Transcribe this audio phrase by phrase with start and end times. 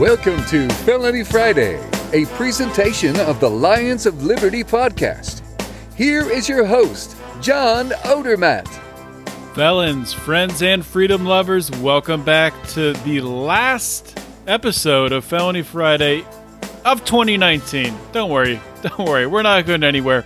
[0.00, 1.78] Welcome to Felony Friday,
[2.14, 5.42] a presentation of the Lions of Liberty podcast.
[5.94, 8.66] Here is your host, John Odermatt.
[9.54, 16.24] Felons, friends, and freedom lovers, welcome back to the last episode of Felony Friday
[16.86, 17.94] of 2019.
[18.12, 20.24] Don't worry, don't worry, we're not going anywhere.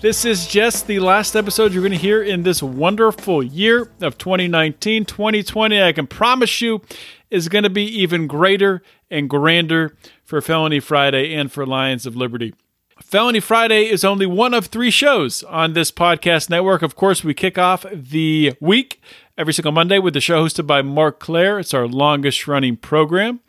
[0.00, 4.18] This is just the last episode you're going to hear in this wonderful year of
[4.18, 5.04] 2019.
[5.04, 6.82] 2020, I can promise you,
[7.30, 9.94] is going to be even greater and grander
[10.24, 12.54] for Felony Friday and for Lions of Liberty.
[13.00, 16.82] Felony Friday is only one of three shows on this podcast network.
[16.82, 19.00] Of course, we kick off the week
[19.36, 21.58] every single Monday with the show hosted by Marc Clair.
[21.58, 23.40] It's our longest running program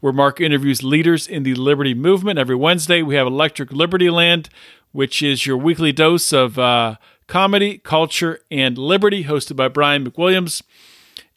[0.00, 2.38] where Marc interviews leaders in the Liberty movement.
[2.38, 4.48] Every Wednesday, we have Electric Liberty Land,
[4.92, 10.62] which is your weekly dose of uh, comedy, culture, and liberty, hosted by Brian McWilliams.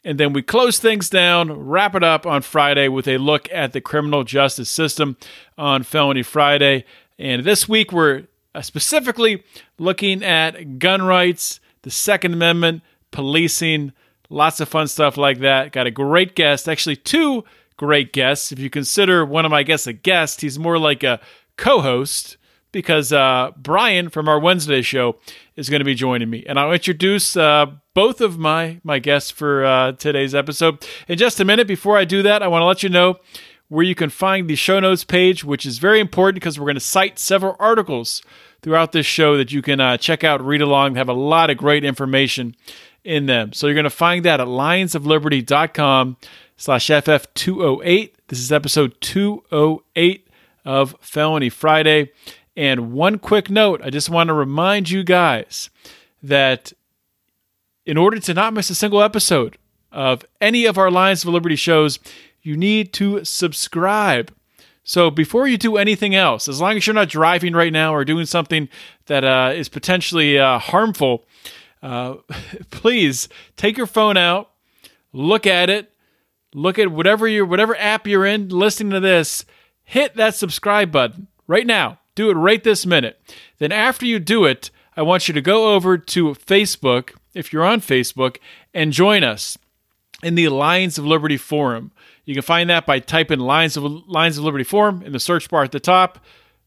[0.02, 3.72] And then we close things down, wrap it up on Friday with a look at
[3.72, 5.16] the criminal justice system
[5.58, 6.84] on Felony Friday.
[7.18, 9.44] And this week we're uh, specifically
[9.78, 13.92] looking at gun rights, the Second Amendment, policing,
[14.30, 15.72] lots of fun stuff like that.
[15.72, 17.44] Got a great guest, actually, two
[17.76, 18.52] great guests.
[18.52, 21.20] If you consider one of my guests a guest, he's more like a
[21.58, 22.38] co host
[22.72, 25.16] because uh, Brian from our Wednesday show
[25.56, 26.44] is going to be joining me.
[26.46, 30.86] And I'll introduce uh, both of my, my guests for uh, today's episode.
[31.08, 33.16] In just a minute, before I do that, I want to let you know
[33.68, 36.74] where you can find the show notes page, which is very important because we're going
[36.74, 38.22] to cite several articles
[38.62, 41.56] throughout this show that you can uh, check out, read along, have a lot of
[41.56, 42.54] great information
[43.04, 43.52] in them.
[43.52, 46.16] So you're going to find that at lionsofliberty.com
[46.56, 48.12] slash FF208.
[48.28, 50.28] This is episode 208
[50.64, 52.10] of Felony Friday.
[52.60, 55.70] And one quick note I just want to remind you guys
[56.22, 56.74] that
[57.86, 59.56] in order to not miss a single episode
[59.90, 61.98] of any of our Lions of Liberty shows,
[62.42, 64.30] you need to subscribe.
[64.84, 68.04] So before you do anything else, as long as you're not driving right now or
[68.04, 68.68] doing something
[69.06, 71.24] that uh, is potentially uh, harmful,
[71.82, 72.16] uh,
[72.70, 74.50] please take your phone out,
[75.14, 75.94] look at it,
[76.52, 79.46] look at whatever you whatever app you're in, listening to this,
[79.82, 81.99] hit that subscribe button right now.
[82.20, 83.18] Do it right this minute.
[83.56, 87.64] Then, after you do it, I want you to go over to Facebook, if you're
[87.64, 88.36] on Facebook,
[88.74, 89.56] and join us
[90.22, 91.92] in the Lions of Liberty Forum.
[92.26, 95.48] You can find that by typing Lions of Lions of Liberty Forum in the search
[95.48, 96.22] bar at the top.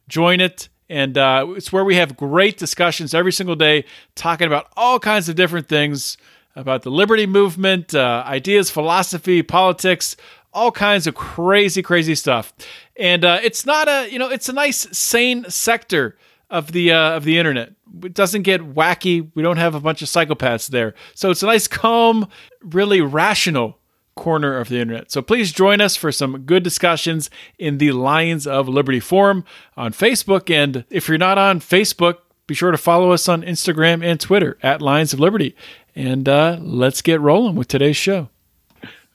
[0.08, 4.72] Join it, and uh, it's where we have great discussions every single day, talking about
[4.76, 6.18] all kinds of different things
[6.56, 10.16] about the liberty movement, uh, ideas, philosophy, politics,
[10.54, 12.54] all kinds of crazy, crazy stuff.
[12.96, 16.18] And uh, it's not a, you know, it's a nice, sane sector
[16.50, 17.74] of the uh, of the internet.
[18.04, 19.30] It doesn't get wacky.
[19.36, 20.94] We don't have a bunch of psychopaths there.
[21.14, 22.28] So it's a nice, calm,
[22.62, 23.80] really rational
[24.16, 25.12] corner of the internet.
[25.12, 29.44] So please join us for some good discussions in the Lions of Liberty forum
[29.76, 30.54] on Facebook.
[30.54, 34.58] And if you're not on Facebook, be sure to follow us on Instagram and Twitter
[34.62, 35.56] at Lions of Liberty.
[35.96, 38.30] And uh, let's get rolling with today's show.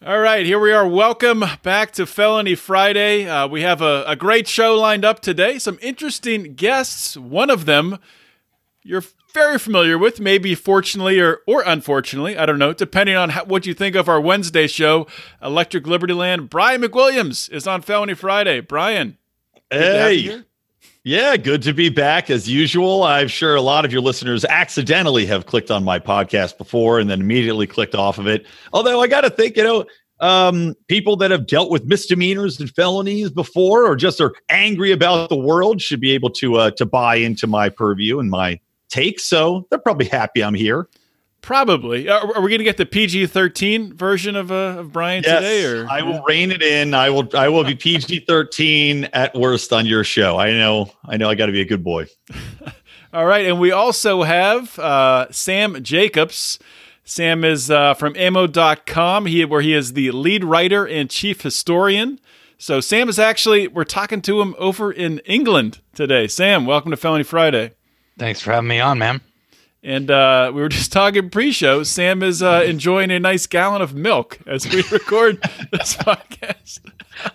[0.07, 0.87] All right, here we are.
[0.87, 3.29] Welcome back to Felony Friday.
[3.29, 5.59] Uh, we have a, a, great show lined up today.
[5.59, 7.17] Some interesting guests.
[7.17, 7.99] One of them
[8.85, 9.03] you're
[9.35, 12.39] very familiar with, maybe fortunately or, or unfortunately.
[12.39, 15.09] I don't know, depending on how, what you think of our Wednesday show,
[15.43, 16.49] Electric Liberty Land.
[16.49, 18.61] Brian McWilliams is on Felony Friday.
[18.61, 19.19] Brian.
[19.69, 20.45] Hey.
[21.09, 23.03] Yeah, good to be back as usual.
[23.03, 27.09] I'm sure a lot of your listeners accidentally have clicked on my podcast before and
[27.09, 28.45] then immediately clicked off of it.
[28.75, 29.87] Although I got to think, you know,
[30.21, 35.31] um, people that have dealt with misdemeanors and felonies before, or just are angry about
[35.31, 38.61] the world, should be able to uh, to buy into my purview and my
[38.91, 39.19] take.
[39.19, 40.91] So they're probably happy I'm here.
[41.41, 42.09] Probably.
[42.09, 45.41] Are, are we going to get the PG thirteen version of uh, of Brian yes,
[45.41, 45.65] today?
[45.65, 46.95] Or I will rein it in.
[46.95, 47.29] I will.
[47.35, 50.39] I will be PG thirteen at worst on your show.
[50.39, 50.91] I know.
[51.05, 51.31] I know.
[51.31, 52.07] I got to be a good boy.
[53.13, 56.59] All right, and we also have uh, Sam Jacobs.
[57.05, 62.21] Sam is uh, from ammo.com, he, where he is the lead writer and chief historian.
[62.59, 66.27] So Sam is actually, we're talking to him over in England today.
[66.27, 67.73] Sam, welcome to Felony Friday.
[68.19, 69.23] Thanks for having me on, man.
[69.89, 71.83] And uh, we were just talking pre-show.
[71.83, 75.41] Sam is uh, enjoying a nice gallon of milk as we record
[75.73, 76.81] this podcast.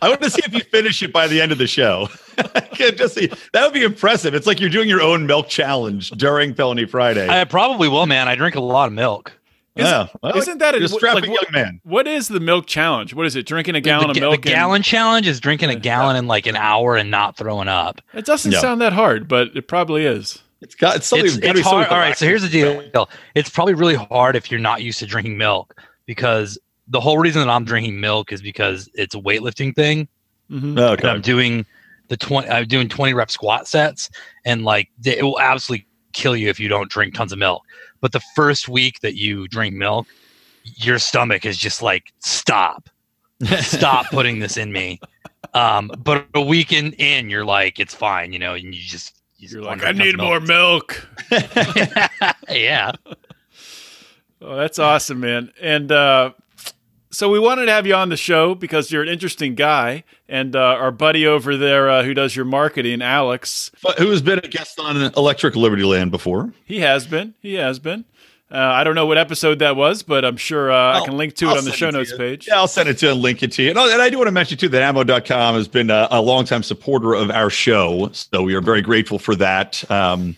[0.03, 2.09] I want to see if you finish it by the end of the show.
[2.75, 4.35] just see that would be impressive.
[4.35, 7.27] It's like you're doing your own milk challenge during Felony Friday.
[7.27, 8.27] I probably will, man.
[8.27, 9.33] I drink a lot of milk.
[9.75, 11.81] Is, yeah, well, isn't that a strapping like, young man?
[11.83, 13.15] What is the milk challenge?
[13.15, 13.47] What is it?
[13.47, 14.43] Drinking a gallon the, of milk?
[14.43, 17.99] The gallon challenge is drinking a gallon in like an hour and not throwing up.
[18.13, 20.42] It doesn't sound that hard, but it probably is.
[20.63, 21.27] It's got it's something.
[21.27, 21.87] It's, it's hard.
[21.87, 23.09] All right, so here's the deal.
[23.35, 25.75] It's probably really hard if you're not used to drinking milk
[26.05, 26.57] because
[26.87, 30.07] the whole reason that I'm drinking milk is because it's a weightlifting thing.
[30.51, 30.77] Mhm.
[30.79, 31.01] Okay.
[31.01, 31.65] and I'm doing
[32.09, 34.09] the 20 I'm doing 20 rep squat sets
[34.45, 37.63] and like they- it will absolutely kill you if you don't drink tons of milk.
[38.01, 40.05] But the first week that you drink milk,
[40.63, 42.89] your stomach is just like stop.
[43.61, 44.99] Stop putting this in me.
[45.55, 49.21] Um but a week in, in you're like it's fine, you know, and you just
[49.51, 51.07] You're like, I need tons more milk.
[52.49, 52.91] yeah.
[54.41, 55.51] Oh, that's awesome, man.
[55.61, 56.33] And uh,
[57.09, 60.03] so we wanted to have you on the show because you're an interesting guy.
[60.27, 64.39] And uh, our buddy over there uh, who does your marketing, Alex, who has been
[64.39, 66.53] a guest on Electric Liberty Land before?
[66.65, 67.35] he has been.
[67.39, 68.05] He has been.
[68.53, 71.33] Uh, I don't know what episode that was, but I'm sure uh, I can link
[71.37, 72.17] to I'll it on the show notes you.
[72.17, 72.47] page.
[72.47, 73.71] Yeah, I'll send it to you and link it to you.
[73.71, 76.61] And, and I do want to mention too that ammo.com has been a, a longtime
[76.61, 78.11] supporter of our show.
[78.11, 79.89] So we are very grateful for that.
[79.89, 80.37] Um,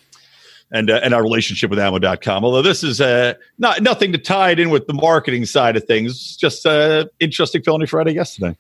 [0.72, 2.46] and, uh, and our relationship with ammo.com.
[2.46, 5.84] Although this is uh, not nothing to tie it in with the marketing side of
[5.84, 8.56] things, just uh, interesting Felony Friday yesterday.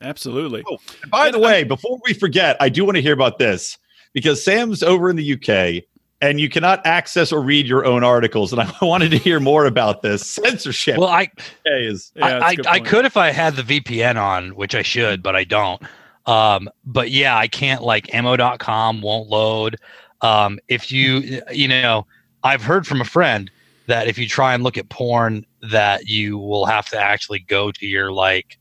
[0.00, 0.64] Absolutely.
[0.68, 0.78] Oh,
[1.10, 3.78] by the way, before we forget, I do want to hear about this
[4.14, 5.84] because Sam's over in the UK
[6.22, 8.52] and you cannot access or read your own articles.
[8.52, 10.96] And I wanted to hear more about this censorship.
[10.96, 11.28] Well, I
[11.66, 15.22] is Yeah, I, I, I could if I had the VPN on, which I should,
[15.22, 15.82] but I don't.
[16.24, 19.76] Um, but yeah, I can't like ammo.com won't load.
[20.20, 22.06] Um, if you, you know,
[22.44, 23.50] I've heard from a friend
[23.88, 27.72] that if you try and look at porn, that you will have to actually go
[27.72, 28.58] to your like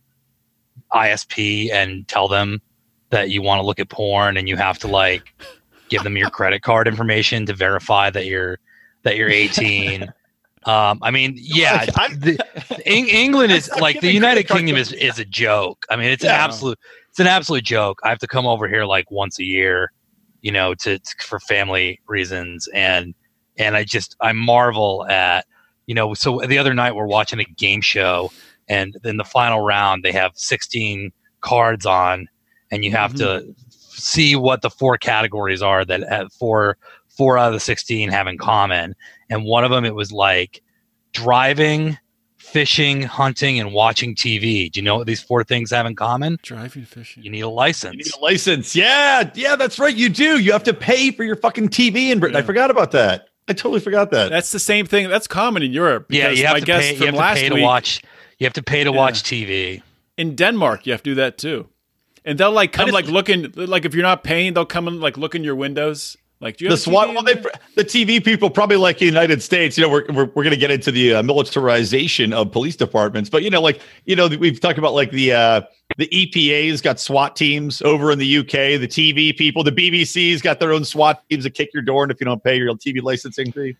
[0.91, 2.59] ISP and tell them
[3.11, 5.31] that you want to look at porn and you have to like
[5.91, 8.57] give them your credit card information to verify that you're
[9.03, 10.11] that you're 18.
[10.63, 12.37] Um, I mean, yeah, the,
[12.85, 15.87] Eng- England is like the United Kingdom is, is a joke.
[15.89, 16.77] I mean, it's an absolute
[17.09, 17.97] it's an absolute joke.
[18.03, 19.91] I have to come over here like once a year,
[20.43, 23.15] you know, to, to for family reasons, and
[23.57, 25.47] and I just I marvel at
[25.87, 26.13] you know.
[26.13, 28.31] So the other night we're watching a game show,
[28.69, 31.11] and in the final round they have 16
[31.41, 32.27] cards on,
[32.69, 33.55] and you have to
[34.01, 36.77] see what the four categories are that have four
[37.09, 38.95] four out of the 16 have in common,
[39.29, 40.61] and one of them it was like
[41.13, 41.97] driving
[42.37, 44.69] fishing, hunting, and watching TV.
[44.69, 46.37] Do you know what these four things have in common?
[46.41, 47.23] Driving, fishing.
[47.23, 47.95] You need a You license.
[47.95, 48.75] need a license.
[48.75, 49.95] Yeah, yeah, that's right.
[49.95, 50.37] You do.
[50.39, 52.35] You have to pay for your fucking TV in Britain.
[52.35, 53.27] I forgot about that.
[53.47, 54.29] I totally forgot that.
[54.31, 55.07] That's the same thing.
[55.07, 56.07] That's common in Europe.
[56.09, 56.93] yeah, because you have to pay.
[56.95, 58.01] You have to last pay to week watch.
[58.39, 58.97] You have to pay to Yeah.
[58.97, 59.81] watch TV.
[60.17, 61.67] in Denmark, you have to do that too.
[62.25, 64.99] And they'll like come just- like looking like if you're not paying, they'll come and
[64.99, 66.17] like look in your windows.
[66.39, 67.35] Like do you the have SWAT, TV well, they,
[67.75, 69.77] the TV people probably like the United States.
[69.77, 73.29] You know, we're we're, we're going to get into the uh, militarization of police departments,
[73.29, 75.61] but you know, like you know, we've talked about like the uh,
[75.97, 78.79] the EPA's got SWAT teams over in the UK.
[78.81, 82.11] The TV people, the BBC's got their own SWAT teams that kick your door, and
[82.11, 83.77] if you don't pay your TV licensing fee,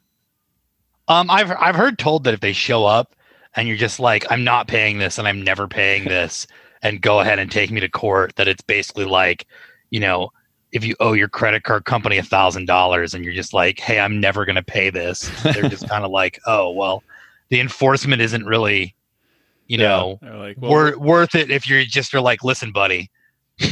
[1.07, 3.15] Um, I've I've heard told that if they show up
[3.55, 6.45] and you're just like, I'm not paying this and I'm never paying this,
[6.83, 9.45] and go ahead and take me to court, that it's basically like,
[9.89, 10.31] you know,
[10.71, 13.99] if you owe your credit card company a thousand dollars and you're just like, hey,
[13.99, 17.03] I'm never gonna pay this, they're just kind of like, oh well,
[17.49, 18.95] the enforcement isn't really,
[19.67, 19.87] you Yeah.
[19.87, 23.11] know, like, well, wor- worth it if you're just are like, listen, buddy,
[23.59, 23.69] you're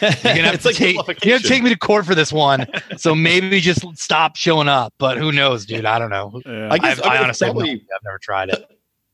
[0.00, 2.66] gonna have to like take you have to take me to court for this one.
[2.98, 4.92] so maybe just stop showing up.
[4.98, 5.86] But who knows, dude?
[5.86, 6.40] I don't know.
[6.46, 6.68] yeah.
[6.70, 8.64] I guess I've, I I mean, it's honestly have no probably- I've never tried it.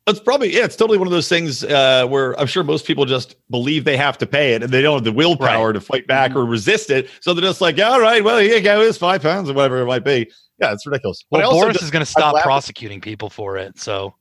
[0.09, 3.05] It's probably yeah, it's totally one of those things uh, where I'm sure most people
[3.05, 6.07] just believe they have to pay it and they don't have the willpower to fight
[6.07, 7.11] back or resist it.
[7.21, 9.55] So they're just like, yeah, all right, well, here you go, it's five pounds or
[9.55, 10.31] whatever it might be.
[10.61, 11.25] Yeah, it's ridiculous.
[11.31, 13.79] Well, Boris just- is going to stop prosecuting people for it.
[13.79, 14.15] So,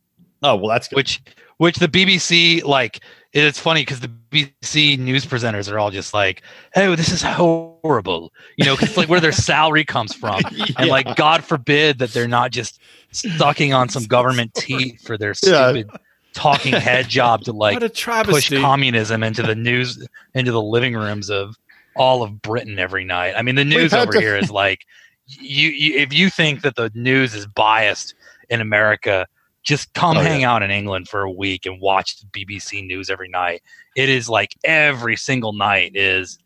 [0.44, 0.98] oh well, that's good.
[0.98, 1.22] which,
[1.58, 3.02] which the BBC like,
[3.34, 6.42] it's funny because the BBC news presenters are all just like,
[6.76, 10.42] "Oh, this is horrible," you know, because like where their salary comes from,
[10.78, 12.80] and like God forbid that they're not just
[13.12, 15.70] sucking on some government teeth for their Yeah.
[15.72, 15.90] stupid
[16.34, 17.80] talking head job to like
[18.26, 21.56] push communism into the news into the living rooms of
[21.96, 23.34] all of Britain every night.
[23.36, 24.82] I mean, the news over to- here is like
[25.26, 28.14] you, you if you think that the news is biased
[28.50, 29.26] in America,
[29.64, 33.10] just come Oh, hang out in England for a week and watch the BBC news
[33.10, 33.62] every night.
[33.96, 36.38] It is like every single night is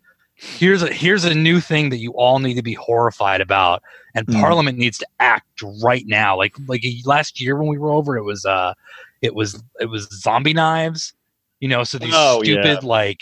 [0.48, 3.81] here's a here's a new thing that you all need to be horrified about
[4.15, 4.39] and Mm.
[4.39, 6.38] parliament needs to act right now.
[6.38, 8.74] Like like last year when we were over it was uh
[9.21, 11.13] it was it was zombie knives
[11.60, 13.19] you know so these Oh, stupid like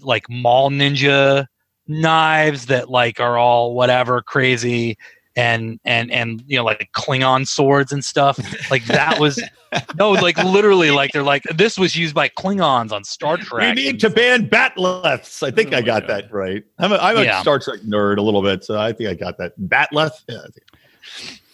[0.00, 1.46] like mall ninja
[1.86, 4.96] knives that like are all whatever crazy
[5.36, 8.38] and and and you know like klingon swords and stuff
[8.70, 9.40] like that was
[9.96, 13.76] no like literally like they're like this was used by klingons on star Trek.
[13.76, 15.42] we need to ban bat'leths.
[15.42, 16.64] I think Oh I got that right.
[16.78, 17.40] I'm a, I'm a Yeah.
[17.42, 19.52] Star Trek nerd a little bit, so I think I got that.
[19.60, 20.22] Bat'leth.
[20.28, 20.46] Yeah.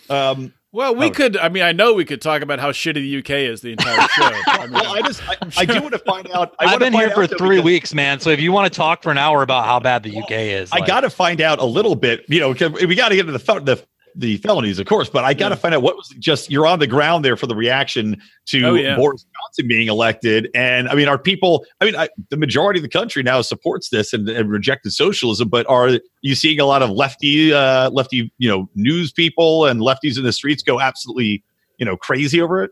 [0.09, 1.11] Um, Well, we Oh.
[1.11, 1.37] could.
[1.37, 4.09] I mean, I know we could talk about how shitty the UK is the entire
[4.09, 4.31] show.
[4.47, 6.55] I mean, Well, I just I, I do want to find out.
[6.59, 8.21] I I've been here for three because weeks, man.
[8.21, 10.73] So if you want to talk for an hour about how bad the UK is,
[10.73, 12.25] I like- got to find out a little bit.
[12.29, 15.09] You know, 'cause we got to get into the, fel- the the felonies, of course,
[15.09, 17.47] but I got to find out what was just you're on the ground there for
[17.47, 18.95] the reaction to Oh, yeah.
[18.95, 21.65] Boris Johnson being elected, and I mean, are people?
[21.81, 25.49] I mean, I, the majority of the country now supports this and, and rejected socialism,
[25.49, 29.81] but are you seeing a lot of lefty, uh, lefty, you know, news people and
[29.81, 31.43] lefties in the streets go absolutely,
[31.79, 32.71] you know, crazy over it?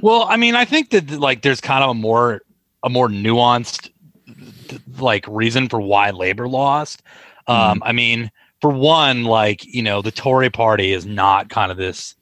[0.00, 2.42] Well, I mean, I think that like there's kind of a more
[2.82, 3.90] a more nuanced
[4.98, 7.02] like reason for why labor lost.
[7.48, 11.78] Um, I mean, for one, like you know, the Tory Party is not kind of
[11.78, 12.14] this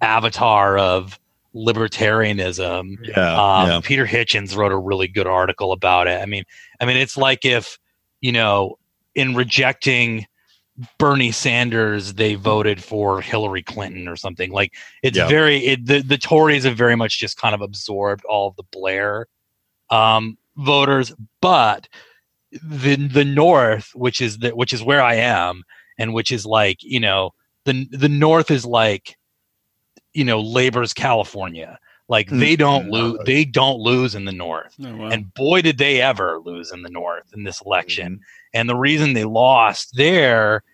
[0.00, 1.19] avatar of
[1.54, 2.96] libertarianism.
[3.02, 3.80] Yeah, Um, yeah.
[3.82, 6.20] Peter Hitchens wrote a really good article about it.
[6.20, 6.44] I mean,
[6.80, 7.78] I mean, it's like if
[8.20, 8.78] you know,
[9.14, 10.26] in rejecting
[10.98, 14.50] Bernie Sanders, they voted for Hillary Clinton or something.
[14.50, 15.28] Like it's Yeah.
[15.28, 18.62] very it, the the Tories have very much just kind of absorbed all of the
[18.70, 19.26] Blair
[19.90, 21.88] um, voters, but
[22.52, 25.62] the the North, which is the, which is where I am,
[25.98, 27.30] and which is like you know
[27.64, 29.16] the the North is like
[30.14, 31.78] you know Labor's California.
[32.08, 32.90] Like they don't Mm.
[32.90, 34.74] lose, they don't lose in the North.
[34.84, 35.08] oh, wow.
[35.10, 38.14] And boy, did they ever lose in the North in this election.
[38.14, 38.22] Mm-hmm.
[38.54, 40.64] And the reason they lost there,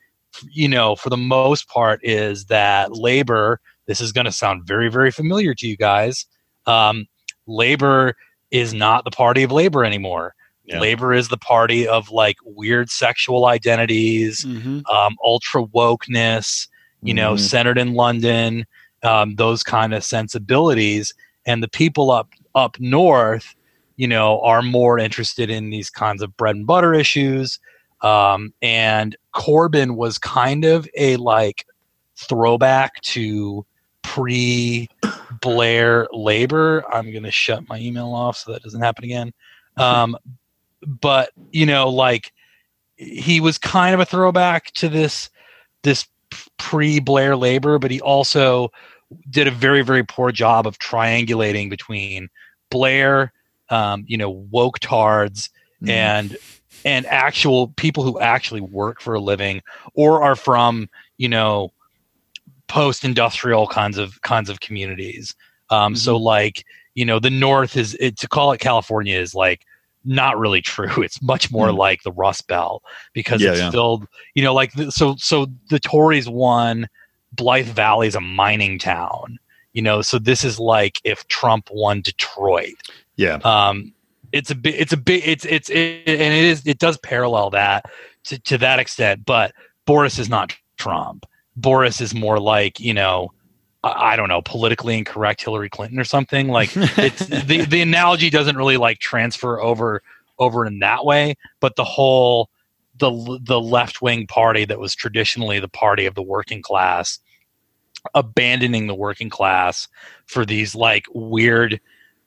[0.51, 4.91] you know, for the most part, is that labor, this is going to sound very,
[4.91, 6.25] very familiar to you guys.
[6.65, 7.05] Um,
[7.47, 8.15] labor
[8.51, 10.35] is not the party of labor anymore.
[10.65, 10.81] Yeah.
[10.81, 14.89] Labor is the party of like weird sexual identities, Mhm.
[14.91, 16.67] um, ultra wokeness,
[17.03, 17.41] you know, Mhm.
[17.41, 18.65] centered in London,
[19.03, 21.15] um, those kind of sensibilities.
[21.47, 23.55] And the people up up north,
[23.97, 27.59] you know, are more interested in these kinds of bread and butter issues.
[28.03, 31.67] Um, and Corbyn was kind of a like
[32.17, 33.65] throwback to
[34.03, 34.89] pre
[35.41, 36.85] Blair labor.
[36.93, 39.33] I'm going to shut my email off so that doesn't happen again.
[39.77, 40.17] Um,
[40.87, 42.33] but you know, like
[42.97, 45.31] he was kind of a throwback to this
[45.83, 46.07] this
[46.59, 48.71] pre Blair labor, but he also
[49.31, 52.29] did a very very poor job of triangulating between
[52.71, 53.33] Blair,
[53.71, 55.51] um, you know, woke tards
[55.83, 55.91] Mhm.
[55.91, 56.37] and
[56.85, 59.61] and actual people who actually work for a living
[59.95, 60.89] or are from
[61.19, 61.73] you know
[62.69, 65.35] post industrial kinds of kinds of communities.
[65.71, 66.65] Um, So like
[66.95, 69.65] you know the North is it, to call it California is like
[70.07, 71.03] not really true.
[71.03, 71.77] It's much more Hmm.
[71.77, 72.83] like the Rust Belt
[73.13, 73.71] because Yeah, it's yeah.
[73.71, 74.07] filled.
[74.35, 76.89] You know, like the, so so the Tories won.
[77.33, 79.39] Blythe Valley is a mining town.
[79.75, 82.75] You know, so this is like if Trump won Detroit
[83.17, 83.39] yeah.
[83.45, 83.93] um
[84.33, 87.51] it's a bit it's a bit it's it's it, and it is it does parallel
[87.51, 87.87] that
[88.25, 89.53] to, to that extent but
[89.87, 91.25] boris is not trump
[91.57, 93.33] boris is more like you know
[93.95, 98.57] I, don't know politically incorrect hillary clinton or something like it's the the analogy doesn't
[98.57, 100.03] really like transfer over
[100.39, 102.51] over in that way but the whole
[102.99, 107.19] the the left wing party that was traditionally the party of the working class
[108.15, 109.89] abandoning the working class
[110.27, 111.81] for these like weird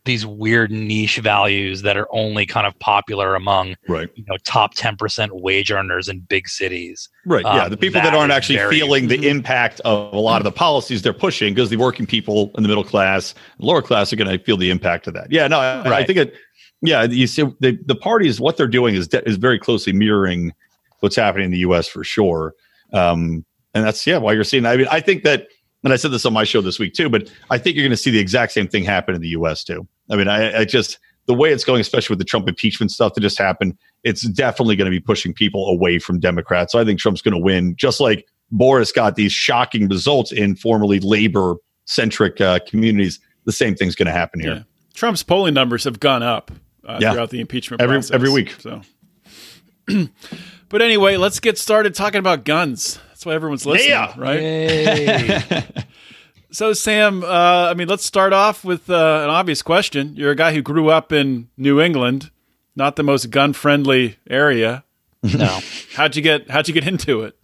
[0.10, 4.10] these weird niche values that are only kind of popular among Right.
[4.16, 7.46] you know top 10% wage earners in big cities Right.
[7.46, 7.64] yeah.
[7.64, 10.44] Um, The people that that aren't actually very- feeling the impact of a lot of
[10.44, 14.12] the policies they're pushing because the working people in the middle class, and lower class
[14.12, 15.28] are going to feel the impact of that.
[15.32, 15.48] Yeah.
[15.48, 16.34] No, I, I think it,
[16.82, 20.54] yeah, you see the, the parties, what they're doing is, de- is very closely mirroring
[21.02, 22.54] what's happening in the US for sure.
[22.94, 25.48] Um, and that's, yeah, why you're seeing, I mean, I think that,
[25.84, 27.92] and I said this on my show this week too, but I think you're going
[27.92, 29.88] to see the exact same thing happen in the US too.
[30.10, 30.98] I mean, I, I just,
[31.28, 34.76] the way it's going, especially with the Trump impeachment stuff that just happened, it's definitely
[34.76, 36.72] going to be pushing people away from Democrats.
[36.72, 40.56] So I think Trump's going to win, just like Boris got these shocking results in
[40.56, 43.20] formerly labor centric uh, communities.
[43.46, 44.54] The same thing's going to happen here.
[44.54, 44.64] Yeah.
[44.96, 46.52] Trump's polling numbers have gone up
[46.88, 47.12] uh, Yeah.
[47.14, 48.12] throughout the impeachment Every- process.
[48.12, 48.56] every week.
[48.60, 48.82] So,
[50.70, 53.00] but anyway, let's get started talking about guns.
[53.10, 54.14] That's why everyone's listening, Yeah.
[54.18, 55.66] right?
[56.52, 57.28] So, Sam, uh,
[57.70, 60.16] I mean, let's start off with uh, an obvious question.
[60.16, 62.32] You're a guy who grew up in New England,
[62.76, 64.84] not the most gun-friendly area.
[65.22, 65.60] no
[65.96, 67.38] How'd you get How'd you get into it?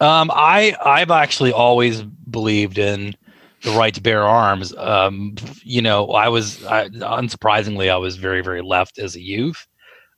[0.00, 3.14] Um, I I've actually always believed in
[3.62, 4.74] the right to bear arms.
[4.74, 9.66] Um, you know, I was I, unsurprisingly I was very very left as a youth,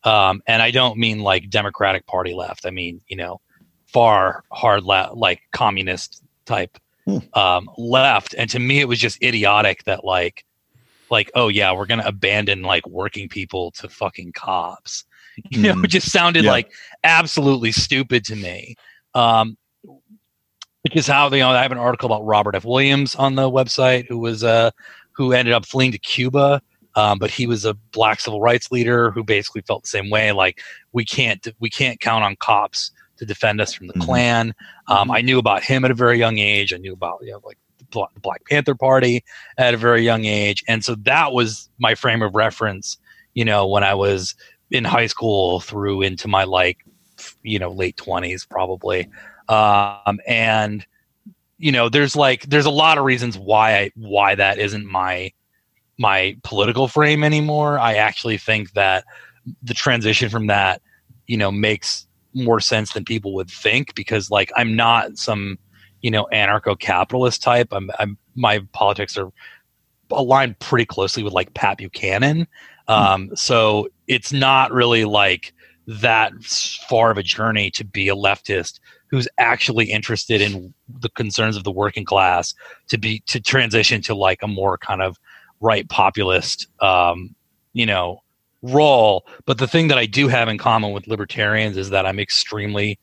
[0.04, 2.64] um, and I don't mean like Democratic Party left.
[2.64, 3.40] I mean you know,
[3.86, 7.18] far hard left like communist type Hmm.
[7.34, 8.34] um, left.
[8.38, 10.44] And to me, it was just idiotic that like
[11.10, 15.04] like oh yeah we're gonna abandon like working people to fucking cops.
[15.50, 16.50] You know, it just sounded Yeah.
[16.50, 16.72] like
[17.04, 18.76] absolutely stupid to me.
[19.14, 19.56] Um,
[20.82, 22.64] which is how you know I have an article about Robert F.
[22.64, 24.70] Williams on the website, who was uh
[25.12, 26.60] who ended up fleeing to Cuba.
[26.94, 30.32] Um, but he was a black civil rights leader who basically felt the same way.
[30.32, 30.60] Like
[30.92, 32.90] we can't we can't count on cops
[33.22, 34.02] to defend us from the Mhm.
[34.02, 34.54] Klan.
[34.88, 36.72] Um, I knew about him at a very young age.
[36.74, 39.22] I knew about you know like the Black Panther Party
[39.58, 42.98] at a very young age, and so that was my frame of reference.
[43.34, 44.34] You know, when I was
[44.72, 46.78] in high school through into my like
[47.44, 49.08] you know late twenties probably,
[49.48, 50.84] um, and
[51.58, 55.30] you know there's like there's a lot of reasons why I why that isn't my
[55.96, 57.78] my political frame anymore.
[57.78, 59.04] I actually think that
[59.62, 60.82] the transition from that,
[61.28, 65.58] you know, makes more sense than people would think because like I'm not some,
[66.00, 67.68] you know, anarcho-capitalist type.
[67.72, 69.30] I'm, I'm my politics are
[70.10, 72.46] aligned pretty closely with like Pat Buchanan.
[72.88, 75.54] Um, so it's not really like
[75.86, 76.32] that
[76.88, 81.64] far of a journey to be a leftist who's actually interested in the concerns of
[81.64, 82.54] the working class
[82.88, 85.18] to be to transition to like a more kind of
[85.60, 87.34] right populist um,
[87.72, 88.22] you know
[88.62, 92.18] role but the thing that i do have in common with libertarians is that i'm
[92.20, 92.98] extremely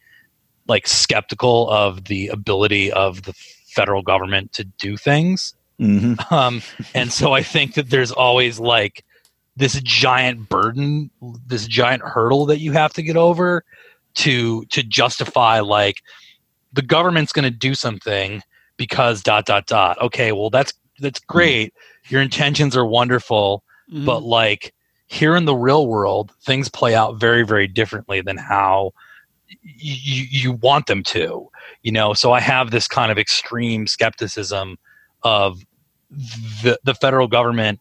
[0.67, 3.33] like skeptical of the ability of the
[3.67, 6.31] federal government to do things Mhm.
[6.31, 6.61] um,
[6.93, 9.05] and so I think that there's always like
[9.55, 11.09] this giant burden,
[11.47, 13.63] this giant hurdle that you have to get over
[14.15, 16.01] to to justify like
[16.73, 18.41] the government's going to do something
[18.75, 19.97] because dot dot dot.
[20.01, 21.73] Okay, well that's that's great.
[22.09, 24.05] Your intentions are wonderful, Mhm.
[24.05, 24.73] but like
[25.09, 28.91] here in the real world, things play out very very differently than how
[29.63, 31.49] you you want them to.
[31.81, 34.77] You know, so I have this kind of extreme skepticism
[35.23, 35.61] of
[36.63, 37.79] the the federal government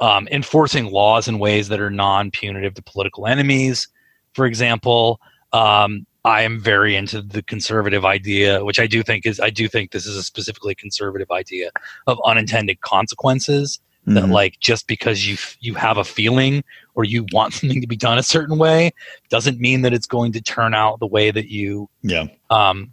[0.00, 3.88] um, enforcing laws in ways that are non-punitive to political enemies.
[4.32, 5.20] For example,
[5.52, 9.66] um, I am very into the conservative idea, which I do think is I do
[9.66, 11.70] think this is a specifically conservative idea
[12.06, 13.80] of unintended consequences.
[14.06, 14.32] That Mhm.
[14.32, 18.18] like just because you you have a feeling or you want something to be done
[18.18, 18.90] a certain way
[19.28, 22.26] doesn't mean that it's going to turn out the way that you yeah.
[22.50, 22.92] um,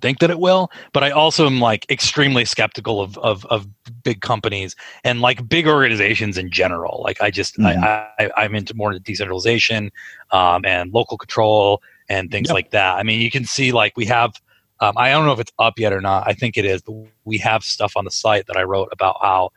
[0.00, 0.70] think that it will.
[0.92, 3.66] But I also am like extremely skeptical of, of, of
[4.04, 7.02] big companies and like big organizations in general.
[7.04, 7.82] Like I just Mhm.
[7.82, 9.90] I, I I'm into more decentralization
[10.30, 12.54] um, and local control and things Yep.
[12.54, 12.96] like that.
[12.96, 14.40] I mean, you can see like we have.
[14.80, 16.24] Um, I don't know if it's up yet or not.
[16.26, 19.16] I think it is, but we have stuff on the site that I wrote about
[19.22, 19.50] how,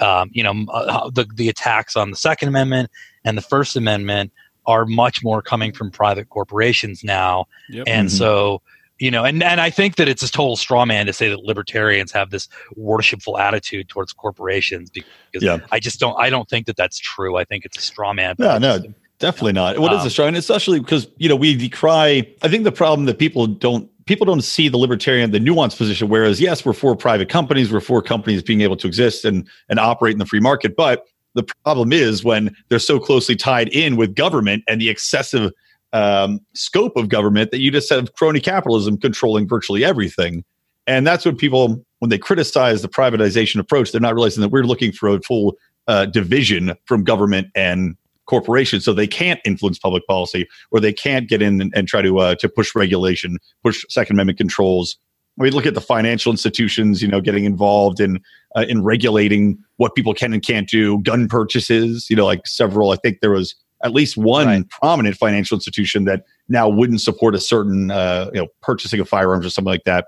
[0.00, 2.90] um, you know, uh, the the attacks on the Second Amendment
[3.24, 4.32] and the First Amendment
[4.66, 7.84] are much more coming from private corporations now Yep.
[7.88, 8.12] and Mhm.
[8.12, 8.62] so,
[8.98, 11.40] you know, and, and I think that it's a total straw man to say that
[11.40, 15.08] libertarians have this worshipful attitude towards corporations because
[15.42, 15.58] Yeah.
[15.72, 17.36] I just don't, I don't think that that's true.
[17.36, 18.36] I think it's a straw man.
[18.38, 18.80] No, no,
[19.18, 19.78] Definitely not.
[19.78, 20.34] What is Um, a strong?
[20.34, 22.26] Especially because you know we decry.
[22.42, 26.08] I think the problem that people don't people don't see the libertarian the nuanced position.
[26.08, 29.78] Whereas yes, we're for private companies, we're for companies being able to exist and and
[29.78, 30.74] operate in the free market.
[30.74, 35.52] But the problem is when they're so closely tied in with government and the excessive
[35.92, 40.44] um, scope of government that you just have crony capitalism controlling virtually everything.
[40.88, 44.64] And that's what people when they criticize the privatization approach, they're not realizing that we're
[44.64, 47.96] looking for a full uh, division from government and
[48.30, 52.00] corporations so they can't influence public policy or they can't get in and, and try
[52.00, 54.96] to uh, to push regulation push second amendment controls.
[55.36, 58.20] We look at the financial institutions you know getting involved in
[58.56, 62.90] uh, in regulating what people can and can't do gun purchases you know like several
[62.90, 64.68] i think there was at least one Right.
[64.68, 69.46] prominent financial institution that now wouldn't support a certain uh, you know purchasing of firearms
[69.46, 70.06] or something like that.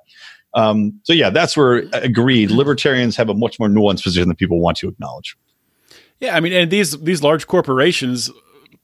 [0.54, 4.37] Um, so yeah that's where uh, agreed libertarians have a much more nuanced position than
[4.37, 5.35] people want to acknowledge
[6.22, 8.30] Yeah, I mean, and these these large corporations,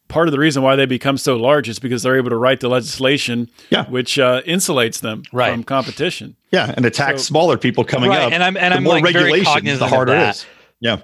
[0.09, 2.61] part of the reason why they become so large is because they're able to write
[2.61, 3.87] the legislation, Yeah.
[3.89, 5.53] which uh, insulates them Right.
[5.53, 6.37] from competition.
[6.51, 8.23] yeah and attack So- smaller people coming right.
[8.23, 10.35] up And I'm, and the I'm more like very regulations, cognizant the harder it that.
[10.37, 10.47] is.
[10.81, 10.97] Yeah.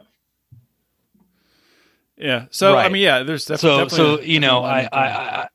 [2.16, 2.46] Yeah.
[2.50, 3.96] So I mean, yeah, there's def- So, definitely.
[3.96, 5.48] so, a- you know, I, definitely I, a- I,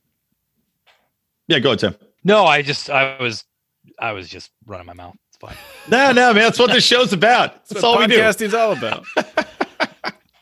[1.48, 1.96] Yeah, go ahead, Tim.
[2.24, 3.44] no, I just, I was,
[4.00, 5.16] I was just running my mouth.
[5.30, 5.56] It's fine.
[5.90, 6.44] No, no, man.
[6.44, 7.54] That's what this show's about.
[7.56, 8.20] That's That's what all we do.
[8.20, 9.06] podcasting's all about.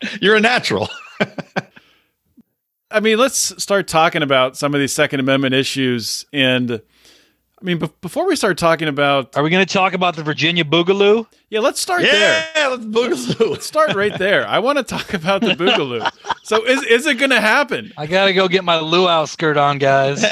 [0.21, 0.89] You're a natural.
[2.91, 6.25] I mean, let's start talking about some of these Second Amendment issues.
[6.31, 10.15] And I mean, be- before we start talking about, Are we going to talk about
[10.15, 11.27] the Virginia Boogaloo?
[11.49, 12.47] yeah, let's start Yeah, there.
[12.55, 13.49] Yeah, let's boogaloo.
[13.51, 14.47] Let's start right there.
[14.47, 16.09] I want to talk about the Boogaloo.
[16.43, 17.91] So, is is it going to happen?
[17.97, 20.23] I got to go get my luau skirt on, guys.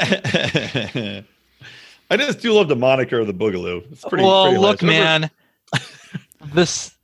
[2.08, 3.90] I just do love the moniker of the boogaloo.
[3.92, 4.24] It's pretty.
[4.24, 5.02] well, pretty look, hilarious.
[5.02, 5.28] Remember-
[5.72, 6.94] man, this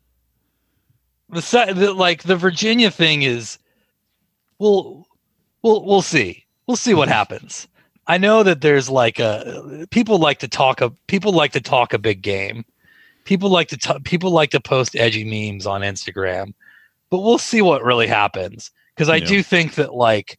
[1.32, 3.58] the, the like the Virginia thing is,
[4.58, 5.06] we'll
[5.62, 7.68] we'll we'll see, we'll see what happens.
[8.06, 11.92] I know that there's like a people like to talk a people like to talk
[11.92, 12.64] a big game.
[13.24, 16.52] People like to t- people like to post edgy memes on Instagram,
[17.10, 19.26] but we'll see what really happens because I Yeah.
[19.26, 20.38] do think that like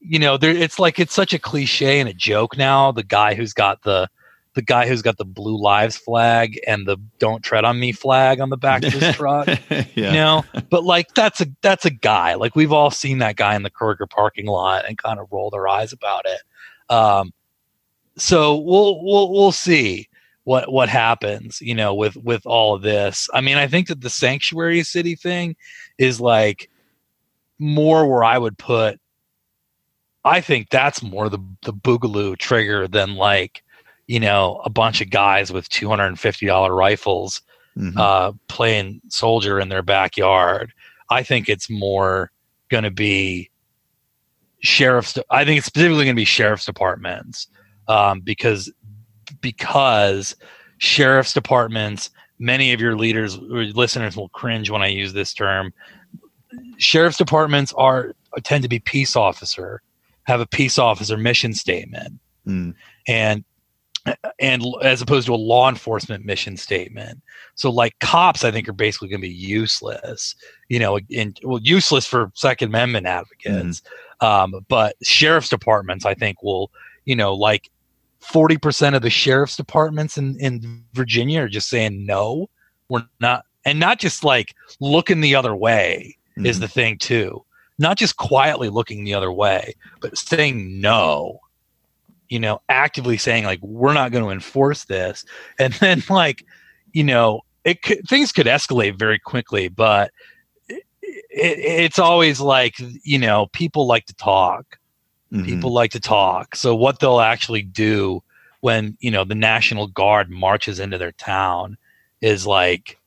[0.00, 2.90] you know there it's like it's such a cliche and a joke now.
[2.92, 4.08] The guy who's got the
[4.56, 8.40] the guy who's got the blue lives flag and the don't tread on me flag
[8.40, 9.84] on the back of his truck yeah.
[9.94, 10.44] you know?
[10.70, 12.34] But like that's a that's a guy.
[12.34, 15.52] Like we've all seen that guy in the Kroger parking lot and kind of rolled
[15.52, 16.92] our eyes about it.
[16.92, 17.32] Um
[18.16, 20.08] so we'll we'll we'll see
[20.44, 23.28] what what happens you know with with all of this.
[23.34, 25.54] I mean i think that the sanctuary city thing
[25.98, 26.70] is like
[27.58, 29.00] more where i would put
[30.26, 33.62] i think that's more the the boogaloo trigger than like
[34.06, 37.40] you know a bunch of guys with $250 rifles
[37.76, 37.96] Mhm.
[37.98, 40.72] uh, playing soldier in their backyard.
[41.10, 42.30] I think it's more
[42.70, 43.50] going to be
[44.60, 45.18] sheriffs.
[45.30, 47.48] I think it's specifically going to be sheriff's departments
[47.88, 48.72] um, because
[49.40, 50.34] because
[50.78, 52.10] sheriff's departments.
[52.38, 55.72] Many of your leaders listeners will cringe when I use this term.
[56.78, 58.12] Sheriff's departments are
[58.44, 59.82] tend to be peace officer,
[60.24, 62.74] have a peace officer mission statement Mm.
[63.08, 63.44] and
[64.38, 67.20] and as opposed to a law enforcement mission statement.
[67.54, 70.34] So like cops, I think are basically going to be useless,
[70.68, 73.82] you know, in well, useless for Second Amendment advocates.
[74.20, 76.70] Um, but sheriff's departments, I think, will,
[77.04, 77.70] you know, like
[78.20, 82.48] forty percent of the sheriff's departments in in Virginia are just saying no,
[82.88, 86.60] we're not, and not just like looking the other way is Mhm.
[86.60, 87.44] the thing too.
[87.78, 91.40] Not just quietly looking the other way, but saying no.
[92.28, 95.24] You know, actively saying like we're not going to enforce this,
[95.58, 96.44] and then like,
[96.92, 99.68] you know, it could, things could escalate very quickly.
[99.68, 100.10] But
[100.68, 100.82] it,
[101.30, 104.78] it, it's always like you know, people like to talk.
[105.32, 105.44] Mhm.
[105.44, 106.54] People like to talk.
[106.54, 108.22] So what they'll actually do
[108.60, 111.76] when you know the National Guard marches into their town
[112.20, 112.98] is like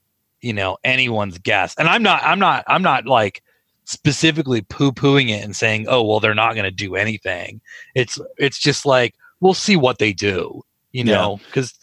[0.42, 3.44] you know anyone's guess and i'm not i'm not i'm not like
[3.90, 7.60] specifically poo-pooing it and saying oh well they're not going to do anything
[7.96, 11.74] it's it's just like we'll see what they do you know because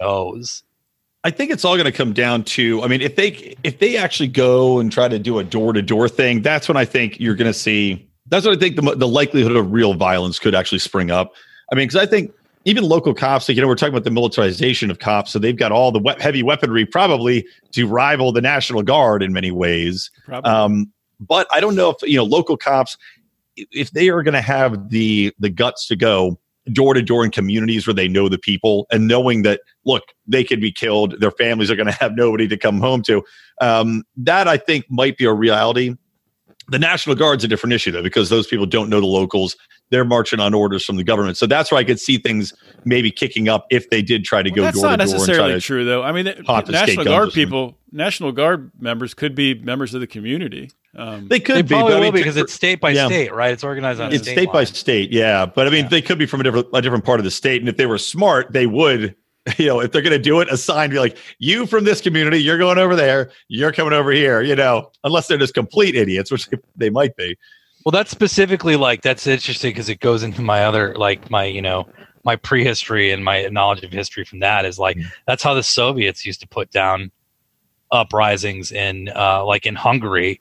[0.00, 0.62] knows
[1.22, 2.82] I think it's all going to come down to.
[2.82, 5.82] I mean, if they if they actually go and try to do a door to
[5.82, 8.08] door thing, that's when I think you're going to see.
[8.28, 11.34] That's what I think the the likelihood of real violence could actually spring up.
[11.70, 12.32] I mean, because I think
[12.64, 15.56] even local cops, like you know, we're talking about the militarization of cops, so they've
[15.56, 20.10] got all the we- heavy weaponry probably to rival the National Guard in many ways.
[20.24, 20.50] Probably.
[20.50, 22.96] Um, but I don't know if you know local cops
[23.56, 26.38] if they are going to have the the guts to go
[26.72, 30.44] door to door in communities where they know the people and knowing that look they
[30.44, 33.24] could be killed their families are going to have nobody to come home to
[33.60, 35.96] um, that i think might be a reality
[36.68, 39.56] the national guard's a different issue though because those people don't know the locals
[39.88, 42.52] they're marching on orders from the government so that's where i could see things
[42.84, 45.14] maybe kicking up if they did try to Well, go that's door not to door
[45.14, 46.02] try necessarily true, though.
[46.02, 49.94] I mean, the- hop to state National Guard people, National Guard members could be members
[49.94, 50.70] of the community.
[50.96, 53.06] Um, they could they be probably but I mean, because it's state by yeah.
[53.06, 55.46] state right it's organized on a it's state, state by state, yeah.
[55.46, 55.88] But I mean, Yeah.
[55.90, 57.86] they could be from a different a different part of the state, and if they
[57.86, 59.14] were smart, they would.
[59.56, 62.38] You know, if they're going to do it, assign be like you from this community,
[62.38, 64.42] you're going over there, you're coming over here.
[64.42, 67.36] You know, unless they're just complete idiots, which they, they might be.
[67.84, 71.62] Well, that's specifically like that's interesting because it goes into my other like my you
[71.62, 71.88] know
[72.22, 75.10] my prehistory and my knowledge of history from that is like Mhm.
[75.26, 77.10] that's how the Soviets used to put down
[77.90, 80.40] uprisings in uh, like in Hungary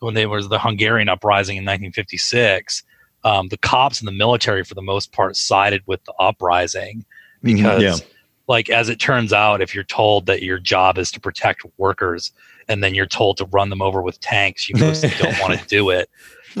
[0.00, 2.82] when they was the Hungarian uprising in 1956.
[3.24, 7.04] Um, the cops and the military, for the most part, sided with the uprising
[7.42, 7.96] because, Yeah.
[8.48, 12.32] like, as it turns out, if you're told that your job is to protect workers
[12.68, 15.66] and then you're told to run them over with tanks, you mostly don't want to
[15.66, 16.10] do it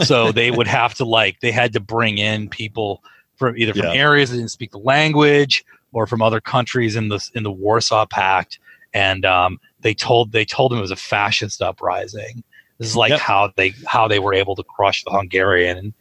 [0.02, 3.00] so they would have to like they had to bring in people
[3.36, 3.92] from either from Yeah.
[3.92, 8.04] areas that didn't speak the language or from other countries in the in the Warsaw
[8.06, 8.58] Pact,
[8.92, 12.42] and um, they told they told them it was a fascist uprising.
[12.78, 13.20] This is like Yep.
[13.20, 15.92] how they how they were able to crush the Hungarian and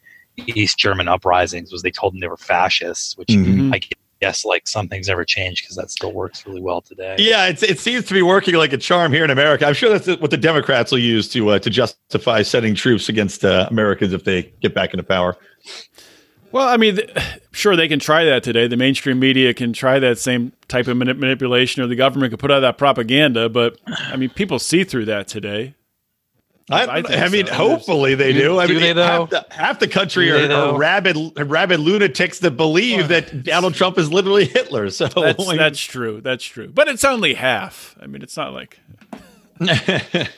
[0.56, 3.74] East German uprisings was they told them they were fascists, which Mhm.
[3.76, 3.80] I
[4.20, 7.16] guess like some things never change because that still works really well today.
[7.20, 9.68] Yeah, it's, it seems to be working like a charm here in America.
[9.68, 13.44] I'm sure that's what the Democrats will use to uh, to justify sending troops against
[13.46, 15.36] uh, Americans if they get back into power.
[16.52, 17.10] Well, I mean, th-
[17.52, 18.68] sure, they can try that today.
[18.68, 22.40] The mainstream media can try that same type of manip- manipulation, or the government could
[22.40, 23.50] put out that propaganda.
[23.50, 25.74] But I mean, people see through that today.
[26.70, 27.54] I, I I, mean, so.
[27.54, 28.60] hopefully they Do- do.
[28.60, 29.04] I do mean, they, though?
[29.04, 33.44] half the, half the country Do are, they, are rabid, rabid lunatics that believe that
[33.44, 34.90] Donald Trump is literally Hitler.
[34.90, 36.22] So That's I mean, that's true.
[36.22, 36.70] That's true.
[36.74, 37.98] But it's only half.
[38.02, 38.80] I mean, it's not like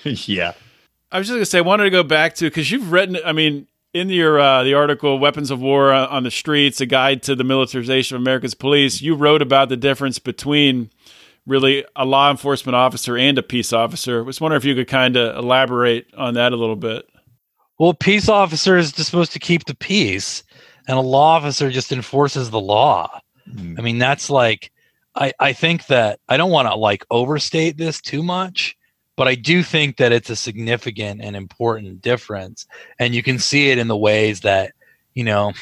[0.03, 0.53] yeah,
[1.11, 1.59] I was just gonna say.
[1.59, 3.17] I wanted to go back to because you've written.
[3.25, 7.23] I mean, in your uh, the article "Weapons of War on the Streets: A Guide
[7.23, 10.89] to the Militarization of America's Police," you wrote about the difference between
[11.45, 14.19] really a law enforcement officer and a peace officer.
[14.19, 17.05] I was wondering if you could kind of elaborate on that a little bit.
[17.77, 20.43] Well, peace officer is just supposed to keep the peace,
[20.87, 23.19] and a law officer just enforces the law.
[23.51, 23.77] Mm.
[23.77, 24.71] I mean, that's like,
[25.15, 28.77] I, I think that I don't want to like overstate this too much,
[29.15, 32.65] but I do think that it's a significant and important difference.
[32.99, 34.73] And you can see it in the ways that,
[35.13, 35.53] you know,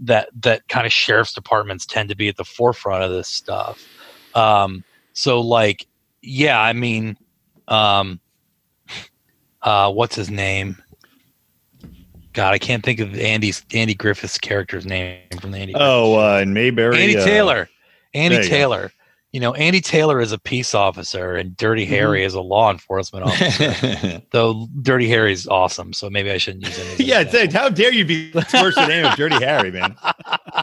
[0.00, 3.84] that that kind of sheriff's departments tend to be at the forefront of this stuff.
[4.36, 5.86] Um, so like,
[6.22, 7.16] yeah, I mean,
[7.68, 8.20] um,
[9.62, 10.76] uh, what's his name?
[12.32, 15.74] God, I can't think of Andy's Andy Griffith's character's name from the Andy.
[15.74, 17.00] Oh, uh, and Mayberry.
[17.00, 17.68] Andy uh, Taylor.
[18.12, 18.92] Andy Taylor.
[19.36, 21.92] You know, Andy Taylor is a peace officer, and Dirty mm-hmm.
[21.92, 24.22] Harry is a law enforcement officer.
[24.30, 27.06] Though Dirty Harry is awesome, so maybe I shouldn't use him.
[27.06, 29.94] yeah, say, how dare you be worse the name of Dirty Harry, man?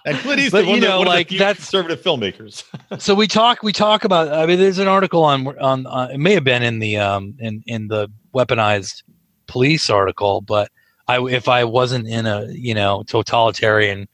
[0.06, 2.64] And Clint Eastwood, but, you know, like that's conservative filmmakers.
[3.00, 4.34] so we talk, we talk about.
[4.34, 5.86] I mean, there's an article on on.
[5.86, 9.04] Uh, it may have been in the um in in the weaponized
[9.46, 10.72] police article, but
[11.08, 14.08] I if I wasn't in a you know totalitarian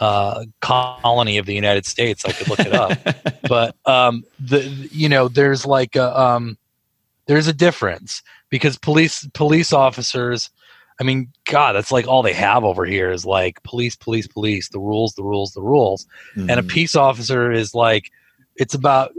[0.00, 2.98] uh, colony of the United States, I could look it up.
[3.48, 6.58] but um, the you know there's like a, um,
[7.26, 10.50] there's a difference because police police officers.
[11.00, 14.68] I mean, God, that's like all they have over here is like police, police, police.
[14.68, 16.06] The rules, the rules, the rules.
[16.36, 16.50] Mm-hmm.
[16.50, 16.68] And a mm-hmm.
[16.68, 18.12] peace officer is like
[18.54, 19.12] it's about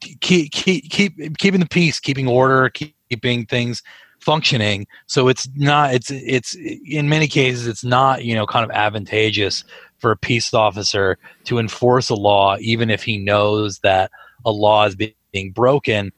[0.00, 3.82] keep keep keep keeping the peace, keeping order, keeping things
[4.24, 4.86] functioning.
[5.06, 9.64] So it's not it's it's in many cases it's not you know kind of advantageous
[9.98, 14.10] for a peace officer to enforce a law even if he knows that
[14.44, 16.12] a law is being broken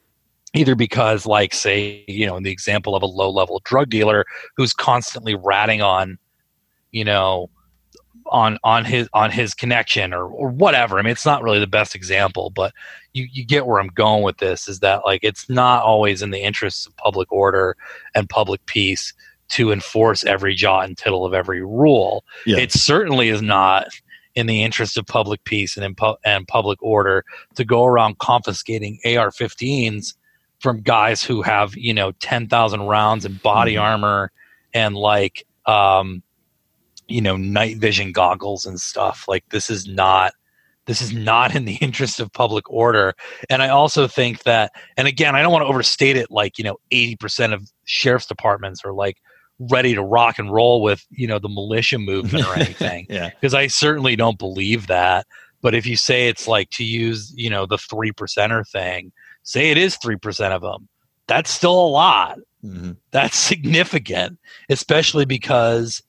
[0.53, 4.25] either because like say you know in the example of a low level drug dealer
[4.55, 6.17] who's constantly ratting on
[6.91, 7.49] you know
[8.25, 10.99] on on his on his connection or or whatever.
[10.99, 12.73] I mean, it's not really the best example, but
[13.13, 14.67] you you get where I'm going with this.
[14.67, 17.75] Is that like it's not always in the interests of public order
[18.15, 19.13] and public peace
[19.49, 22.23] to enforce every jot and tittle of every rule.
[22.45, 22.57] Yeah.
[22.57, 23.87] It certainly is not
[24.35, 27.23] in the interest of public peace and in pu- and public order
[27.55, 30.13] to go around confiscating AR-15s
[30.59, 33.83] from guys who have you know ten thousand rounds and body mm-hmm.
[33.83, 34.31] armor
[34.73, 36.23] and like um,
[37.07, 40.33] you know night vision goggles and stuff like this is not
[40.87, 43.13] this is not in the interest of public order.
[43.49, 46.63] And i also think that and again i don't want to overstate it like you
[46.63, 49.17] know 80% of sheriff's departments are like
[49.59, 53.29] ready to rock and roll with you know the militia movement or anything yeah.
[53.29, 55.27] because i certainly don't believe that.
[55.59, 59.11] But if you say it's like to use you know the three percenter thing
[59.43, 60.87] say it is three percent of them
[61.27, 62.39] that's still a lot.
[62.65, 62.93] Mm-hmm.
[63.11, 64.39] that's significant
[64.69, 66.01] especially because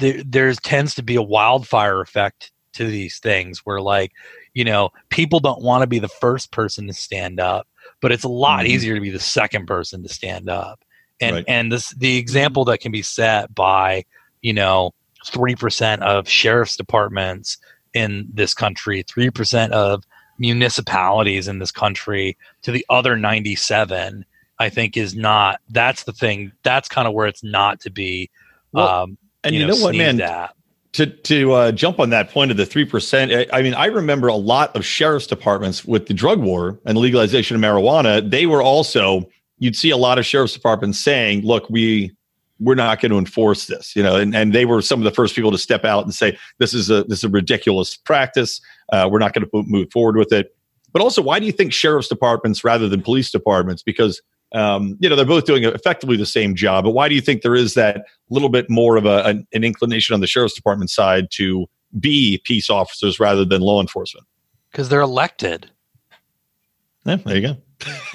[0.00, 4.12] there there tends to be a wildfire effect to these things where like
[4.54, 7.68] you know people don't want to be the first person to stand up
[8.00, 8.72] but it's a lot mm-hmm.
[8.72, 10.80] easier to be the second person to stand up
[11.20, 11.44] and right.
[11.48, 14.04] and this the example that can be set by
[14.42, 14.92] you know
[15.26, 17.58] 3% of sheriff's departments
[17.92, 20.04] in this country 3% of
[20.38, 24.24] municipalities in this country to the other 97
[24.58, 28.30] i think is not that's the thing that's kind of where it's not to be
[28.72, 30.20] well, um, and you, know, know what, man?
[30.20, 30.54] At.
[30.94, 34.26] To to uh, jump on that point of the three percent, I mean, I remember
[34.26, 38.28] a lot of sheriff's departments with the drug war and legalization of marijuana.
[38.28, 39.28] They were also
[39.60, 42.12] you'd see a lot of sheriff's departments saying, "Look, we
[42.58, 45.12] we're not going to enforce this," you know, and, and they were some of the
[45.12, 48.60] first people to step out and say, "This is a this is a ridiculous practice.
[48.92, 50.56] Uh, we're not going to move forward with it."
[50.92, 53.84] But also, why do you think sheriff's departments rather than police departments?
[53.84, 54.20] Because
[54.52, 57.42] um, you know they're both doing effectively the same job but why do you think
[57.42, 60.90] there is that little bit more of a, an, an inclination on the sheriff's department
[60.90, 61.66] side to
[61.98, 64.26] be peace officers rather than law enforcement?
[64.70, 65.70] Because they're elected.
[67.04, 67.56] Yeah, there you go.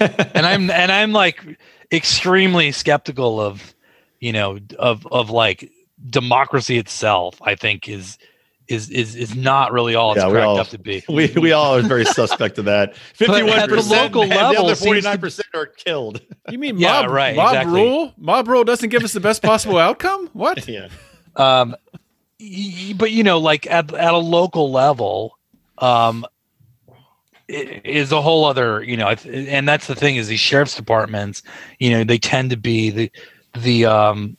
[0.34, 1.44] And i'm and i'm like
[1.92, 3.74] extremely skeptical of
[4.20, 5.70] you know of of like
[6.08, 8.16] democracy itself i think is
[8.68, 11.04] is is is not really all it's yeah, cracked all, up to be.
[11.08, 12.96] We we all are very suspect of that.
[13.14, 16.20] Fifty-one percent, local level, the other forty-nine percent are killed.
[16.48, 17.34] You mean yeah, mob, right?
[17.34, 17.82] Mob exactly.
[17.82, 20.30] rule, mob rule doesn't give us the best possible outcome.
[20.32, 20.68] What?
[20.68, 20.90] Yeah.
[21.34, 21.74] Um,
[22.96, 25.36] but you know, like at at a local level,
[25.78, 26.24] um,
[27.48, 31.42] is a whole other you know, and that's the thing is these sheriff's departments,
[31.80, 33.12] you know, they tend to be the
[33.56, 34.36] the um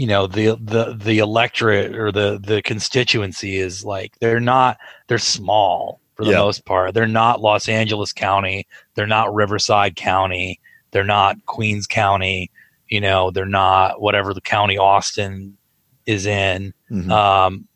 [0.00, 5.18] you know the the the electorate or the the constituency is like they're not they're
[5.18, 6.38] small for the yeah.
[6.38, 6.94] most part.
[6.94, 10.58] They're not Los Angeles County, they're not Riverside County,
[10.92, 12.50] they're not Queens County.
[12.88, 15.58] You know, they're not whatever the county Austin
[16.06, 16.72] is in.
[16.90, 17.10] Mhm.
[17.10, 17.68] Um,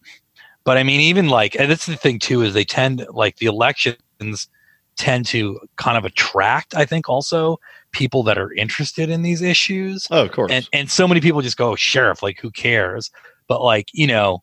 [0.64, 3.46] but I mean, even like, and that's the thing too, is they tend like the
[3.46, 4.48] elections
[4.96, 7.60] tend to kind of attract, I think, also
[7.94, 10.06] people that are interested in these issues.
[10.10, 10.52] oh, of course.
[10.52, 13.10] And and so many people just go, sheriff, like who cares?
[13.48, 14.42] But like, you know,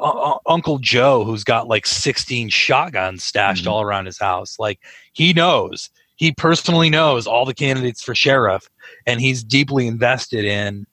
[0.00, 3.70] uh, Uncle Joe, who's got like 16 shotguns stashed Mhm.
[3.70, 4.78] all around his house, like
[5.12, 8.68] he knows, he personally knows all the candidates for sheriff,
[9.06, 10.86] and he's deeply invested in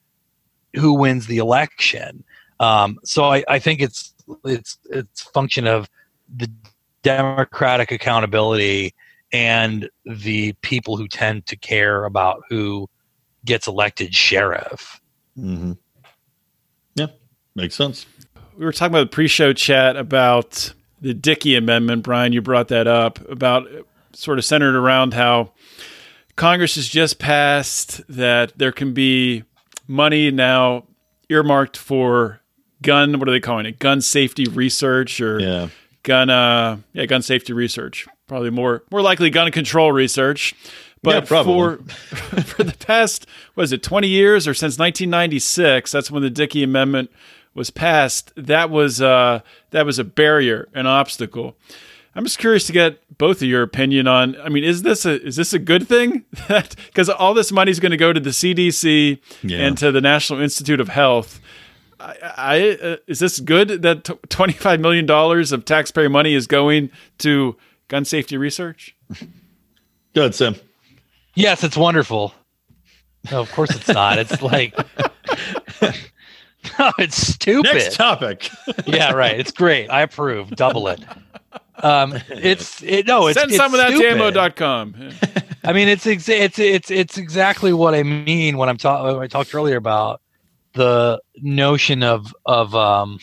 [0.76, 2.24] who wins the election.
[2.60, 4.14] Um, so I, I think it's
[4.46, 5.90] it's it's function of
[6.34, 6.50] the
[7.04, 8.94] democratic accountability
[9.32, 12.90] and the people who tend to care about who
[13.46, 15.00] gets elected sheriff.
[15.36, 15.74] hmm
[16.96, 17.08] Yeah,
[17.56, 18.06] makes sense.
[18.58, 22.04] we were talking about the pre-show chat about the Dickey Amendment.
[22.04, 23.68] Brian, you brought that up about
[24.14, 25.52] sort of centered around how
[26.36, 29.44] Congress has just passed that there can be
[29.88, 30.84] money now
[31.30, 32.42] earmarked for
[32.82, 33.18] gun.
[33.20, 33.80] What are they calling it?
[33.80, 35.70] Gun safety research or Yeah.
[36.04, 36.30] gun?
[36.30, 38.08] Uh, yeah, gun safety research.
[38.32, 40.56] Probably more more likely gun control research.
[41.04, 41.78] But Yeah, for
[42.46, 47.12] for the past was it 20 years or since 1996 that's when the Dickey amendment
[47.54, 49.42] was passed that was uh
[49.72, 51.58] that was a barrier an obstacle
[52.16, 55.22] I'm just curious to get both of your opinion on I mean is this a
[55.22, 58.20] is this a good thing that cuz all this money is going to go to
[58.22, 59.58] the CDC Yeah.
[59.58, 61.42] and to the National Institute of Health
[62.00, 66.48] I, I uh, is this good that t- 25 million dollars of taxpayer money is
[66.48, 67.58] going to
[67.92, 68.96] gun safety research
[70.14, 70.56] Good, Sam.
[71.36, 72.34] Yes, it's wonderful.
[73.32, 74.20] No, of course it's not.
[74.20, 74.76] It's like
[75.82, 77.74] no, it's stupid.
[77.74, 78.50] Next topic.
[78.86, 79.40] yeah, right.
[79.40, 79.88] It's great.
[79.90, 80.50] I approve.
[80.52, 81.00] Double it.
[81.78, 84.38] Um, it's it, no, it's Send it's some of that to stupid.
[84.38, 85.12] ammo.com.
[85.64, 89.18] I mean, it's exa- it's it's it's exactly what I mean when I'm talking.
[89.20, 90.22] I talked earlier about
[90.74, 93.20] the notion of of um,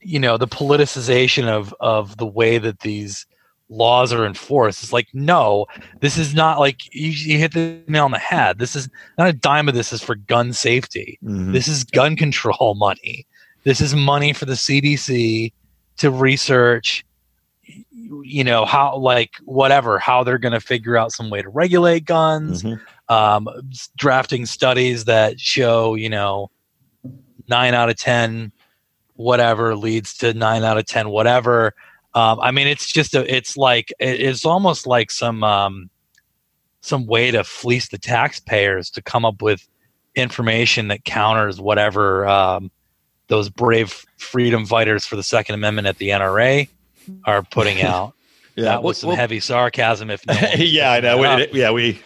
[0.00, 3.26] you know, the politicization of of the way that these
[3.70, 4.82] laws are enforced.
[4.82, 5.66] It's like, no,
[6.00, 8.58] this is not like you, you hit the nail on the head.
[8.58, 11.18] This is not a dime of this is for gun safety.
[11.22, 11.52] Mhm.
[11.52, 13.26] This is gun control money.
[13.64, 15.52] This is money for the CDC
[15.98, 17.04] to research,
[18.22, 22.04] you know, how, like, whatever, how they're going to figure out some way to regulate
[22.06, 22.80] guns, Mhm.
[23.08, 23.48] um,
[23.96, 26.50] drafting studies that show, you know,
[27.48, 28.52] nine out of 10,
[29.16, 31.74] whatever leads to nine out of 10, whatever.
[32.18, 35.88] Um, I mean, it's just a, it's like, it's almost like some, um,
[36.80, 39.68] some way to fleece the taxpayers to come up with
[40.16, 42.72] information that counters whatever um,
[43.28, 46.68] those brave freedom fighters for the Second Amendment at the NRA
[47.24, 48.14] are putting out.
[48.56, 48.64] Yeah.
[48.64, 50.10] that was some well- heavy sarcasm.
[50.10, 51.22] If no yeah, I know.
[51.22, 52.02] it yeah, we,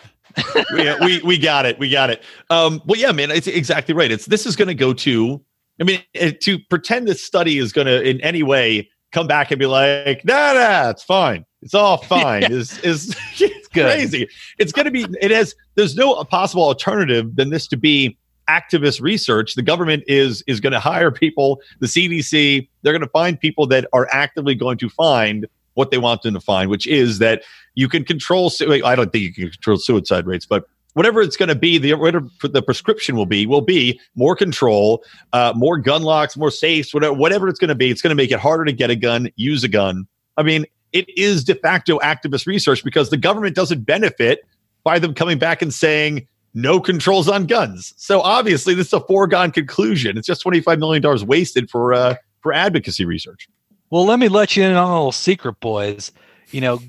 [0.75, 1.79] we, we, we got it.
[1.79, 2.23] We got it.
[2.51, 4.11] Um, well, yeah, man, it's exactly right.
[4.11, 5.41] It's this is going to go to.
[5.81, 6.03] I mean,
[6.41, 10.25] to pretend this study is going to in any way come back and be like,
[10.25, 11.45] nah, nah, it's fine.
[11.63, 12.45] It's all fine.
[12.45, 13.85] Is is it's good.
[13.85, 14.29] crazy.
[14.59, 15.07] It's going to be.
[15.21, 15.55] It has.
[15.75, 18.17] There's no possible alternative than this to be
[18.49, 19.55] activist research.
[19.55, 21.61] The government is is going to hire people.
[21.79, 22.69] The CDC.
[22.83, 26.35] They're going to find people that are actively going to find what they want them
[26.35, 27.43] to find, which is that
[27.75, 28.51] you can control.
[28.61, 31.95] I don't think you can control suicide rates, but whatever it's going to be, the
[31.95, 35.03] whatever the prescription will be will be more control,
[35.33, 37.91] uh, more gun locks, more safes, whatever whatever it's going to be.
[37.91, 40.07] It's going to make it harder to get a gun, use a gun.
[40.37, 44.41] I mean, it is de facto activist research because the government doesn't benefit
[44.85, 47.95] by them coming back and saying no controls on guns.
[47.97, 50.19] So obviously, this is a foregone conclusion.
[50.19, 53.49] It's just twenty five million dollars wasted for uh, for advocacy research.
[53.91, 56.13] Well, let me let you in on a little secret, boys.
[56.53, 56.81] You know,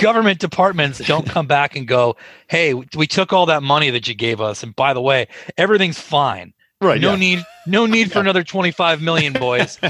[0.00, 2.16] government departments don't come back and go,
[2.48, 6.00] "Hey, we took all that money that you gave us, and by the way, everything's
[6.00, 6.52] fine.
[6.80, 7.00] Right.
[7.00, 7.16] no yeah.
[7.16, 9.78] need, no need for another twenty-five million, boys.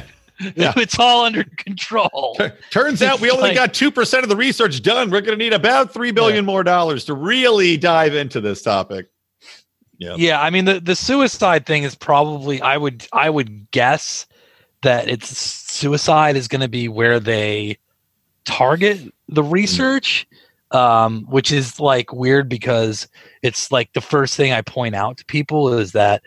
[0.55, 0.73] Yeah.
[0.77, 4.37] It's all under control." Tur- Turns out we only like- got two percent of the
[4.37, 5.11] research done.
[5.11, 9.09] We're going to need about three billion more dollars to really dive into this topic.
[9.99, 10.15] Yeah.
[10.17, 14.27] Yeah, I mean the the suicide thing is probably I would I would guess
[14.83, 17.79] that it's suicide is going to be where they
[18.49, 20.26] target the research,
[20.70, 23.07] um, which is like weird because
[23.42, 26.22] it's like the first thing I point out to people is that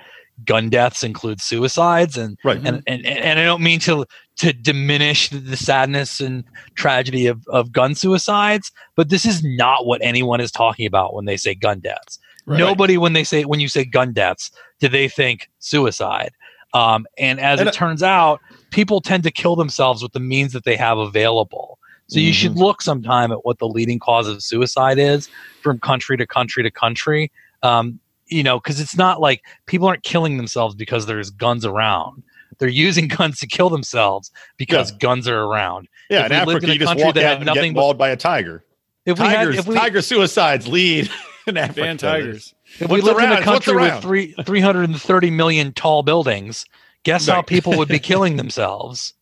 [0.46, 2.58] gun deaths include suicides and Right.
[2.66, 4.06] and, and and I don't mean to
[4.38, 6.44] to diminish the sadness and
[6.76, 11.26] tragedy of, of gun suicides, but this is not what anyone is talking about when
[11.26, 12.18] they say gun deaths.
[12.46, 12.58] Right.
[12.58, 16.32] Nobody when they say when you say gun deaths, do they think suicide?
[16.74, 18.40] Um, and as And it turns out,
[18.72, 21.78] people tend to kill themselves with the means that they have available.
[22.12, 25.30] So you should look sometime at what the leading cause of suicide is
[25.62, 27.32] from country to country to country.
[27.64, 32.22] Um, you know, because it's not like people aren't killing themselves because there's guns around.
[32.58, 34.98] They're using guns to kill themselves because Yeah.
[34.98, 35.88] guns are around.
[36.10, 37.72] Yeah, If in Africa, in a you just country walk that out had and nothing
[37.72, 38.66] get but- mauled by a tiger.
[39.06, 41.10] If we Tigers, had, if we, tiger suicides lead
[41.48, 41.82] in Africa.
[41.82, 42.54] Ban tigers.
[42.80, 46.66] if we What's lived in a country with three 330 million tall buildings,
[47.04, 49.14] guess how people would be killing themselves?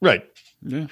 [0.00, 0.26] Right.
[0.62, 0.86] Yeah.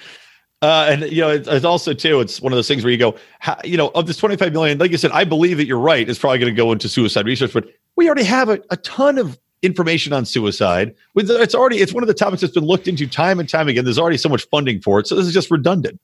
[0.61, 2.19] Uh, and you know, it's, it's also too.
[2.19, 4.77] It's one of those things where you go, how, you know, of this 25 million,
[4.77, 6.07] like you said, I believe that you're right.
[6.07, 9.17] It's probably going to go into suicide research, but we already have a, a ton
[9.17, 10.93] of information on suicide.
[11.15, 13.67] With it's already it's one of the topics that's been looked into time and time
[13.67, 13.85] again.
[13.85, 15.99] There's already so much funding for it, so this is just redundant.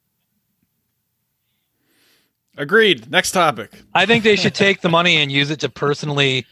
[2.58, 3.10] Agreed.
[3.12, 3.72] Next topic.
[3.94, 6.46] I think they should take the money and use it to personally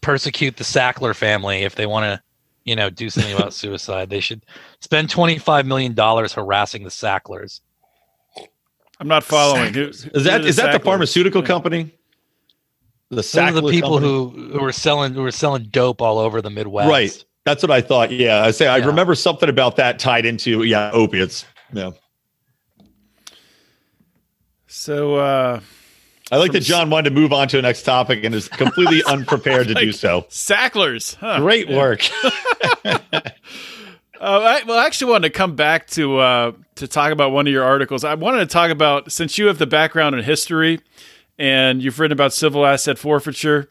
[0.00, 2.22] persecute the Sackler family if they want to,
[2.64, 4.10] you know, do something about suicide.
[4.10, 4.44] They should
[4.80, 7.60] spend twenty five million dollars harassing the Sacklers.
[9.00, 9.74] I'm not following.
[9.74, 11.46] Who, is that is who are is that the pharmaceutical Yeah.
[11.46, 11.94] company?
[13.10, 14.08] The Those are the people company?
[14.08, 16.88] who, who were selling who were selling dope all over the Midwest.
[16.88, 17.24] Right.
[17.44, 18.10] That's what I thought.
[18.10, 18.86] Yeah, I say I Yeah.
[18.86, 21.44] remember something about that tied into yeah opiates.
[21.72, 21.90] Yeah,
[24.66, 25.60] So uh
[26.34, 29.04] I like that John wanted to move on to the next topic and is completely
[29.06, 30.26] unprepared to do so.
[30.30, 31.14] Sacklers.
[31.14, 31.38] Huh.
[31.38, 32.02] Great work.
[34.20, 37.46] Uh, I, well, I actually wanted to come back to uh, to talk about one
[37.46, 38.04] of your articles.
[38.04, 40.80] I wanted to talk about since you have the background in history
[41.38, 43.70] and you've written about civil asset forfeiture.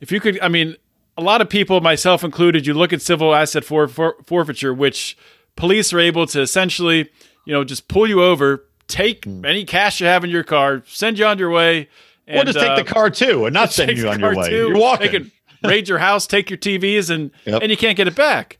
[0.00, 0.76] If you could, I mean,
[1.16, 5.16] a lot of people, myself included, you look at civil asset for, for, forfeiture, which
[5.54, 7.08] police are able to essentially,
[7.44, 11.18] you know, just pull you over, take any cash you have in your car, send
[11.18, 11.88] you on your way,
[12.26, 14.48] and or just take uh, the car too and not send you on your way.
[14.48, 14.68] too.
[14.68, 15.06] You're walking.
[15.06, 15.32] They can
[15.64, 17.62] raid your house, take your TVs, and Yep.
[17.62, 18.58] and you can't get it back.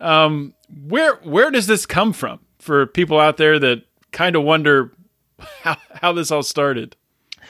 [0.00, 0.54] Um,
[0.88, 4.92] where where does this come from for people out there that kind of wonder
[5.62, 6.96] how how this all started?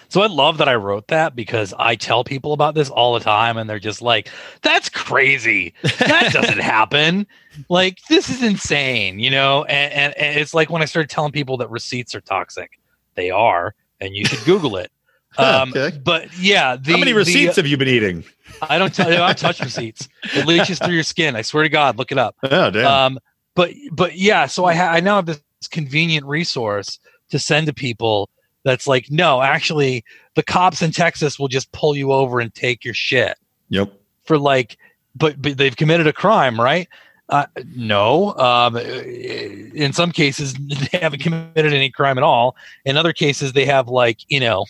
[0.08, 3.20] So I love that I wrote that because I tell people about this all the
[3.20, 4.28] time and they're just like,
[4.62, 5.74] that's crazy.
[5.98, 7.26] That doesn't happen.
[7.68, 9.64] Like, this is insane, you know?
[9.64, 12.78] And, and, and it's like when I started telling people that receipts are toxic.
[13.14, 14.90] They are, and you should Google it.
[15.38, 15.98] Um, Okay.
[16.02, 18.24] But yeah, the, How many the- receipts have you been eating?
[18.62, 20.08] I don't tell you, I touch receipts.
[20.34, 21.36] It leaches through your skin.
[21.36, 22.36] I swear to God, look it up.
[22.42, 22.86] Oh damn.
[22.86, 23.18] Um,
[23.54, 26.98] but but yeah, so I ha- I now have this convenient resource
[27.28, 28.30] to send to people
[28.66, 30.04] that's like, no, actually,
[30.34, 33.38] the cops in Texas will just pull you over and take your shit
[33.68, 33.92] yep.
[34.24, 34.76] for like,
[35.14, 36.88] but but they've committed a crime, right?
[37.28, 37.46] Uh,
[37.76, 38.34] no.
[38.34, 40.54] Um, in some cases,
[40.92, 42.56] they haven't committed any crime at all.
[42.84, 44.66] In other cases, they have like you know.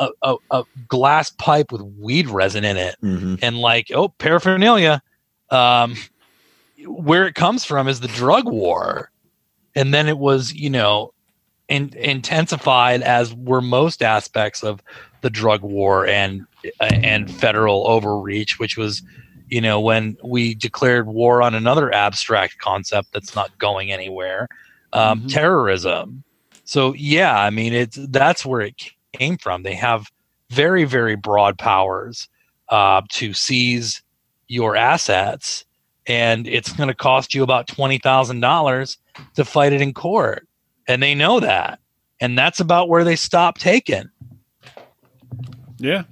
[0.00, 5.02] A, a, a glass pipe with weed resin in it hmm and like oh paraphernalia
[5.50, 5.96] um
[6.86, 9.10] where it comes from is the drug war
[9.74, 11.12] and then it was you know
[11.68, 14.82] in, intensified as were most aspects of
[15.20, 16.46] the drug war and
[16.80, 19.02] and federal overreach which was
[19.48, 24.48] you know when we declared war on another abstract concept that's not going anywhere
[24.94, 25.32] um, Mhm.
[25.32, 26.24] terrorism.
[26.64, 28.74] So yeah i mean it's that's where it
[29.12, 29.62] came from.
[29.62, 30.10] They have
[30.50, 32.28] very very broad powers
[32.70, 34.02] uh, to seize
[34.48, 35.64] your assets,
[36.06, 38.96] and it's going to cost you about twenty thousand dollars
[39.34, 40.47] to fight it in court,
[40.88, 41.78] and they know that,
[42.20, 44.10] and that's about where they stop taking.
[45.76, 46.04] Yeah,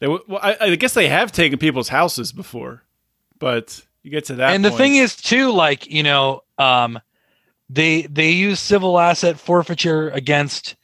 [0.00, 2.82] they well, I, I guess they have taken people's houses before,
[3.38, 4.54] but you get to that.
[4.54, 6.98] and the thing is, too, like you know, um,
[7.68, 10.74] they they use civil asset forfeiture against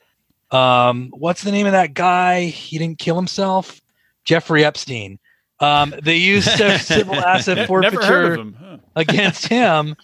[0.51, 2.45] um, what's the name of that guy?
[2.45, 3.81] He didn't kill himself,
[4.25, 5.19] Jeffrey Epstein.
[5.59, 7.97] Um, they use civ- civil asset forfeiture.
[8.01, 8.57] never heard of them.
[8.61, 8.77] Huh.
[8.95, 9.97] against him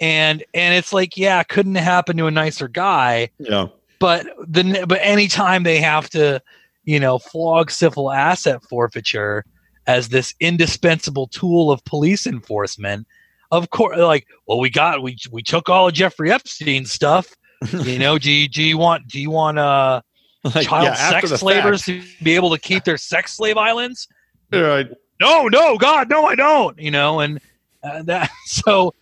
[0.00, 3.66] and and it's like yeah couldn't happen to a nicer guy Yeah.
[3.98, 6.40] but the but anytime they have to
[6.84, 9.44] you know flog civil asset forfeiture
[9.86, 13.06] as this indispensable tool of police enforcement
[13.52, 17.34] of course like well we got we we took all of jeffrey epstein's stuff
[17.84, 20.00] you know do you, do you want do you want uh
[20.54, 22.02] Like, child yeah, sex slavers fact.
[22.18, 24.08] to be able to keep their sex slave islands
[24.52, 24.88] Right.
[25.20, 26.76] no, no, God, no, I don't.
[26.78, 27.40] You know, and
[27.84, 28.94] uh, that so,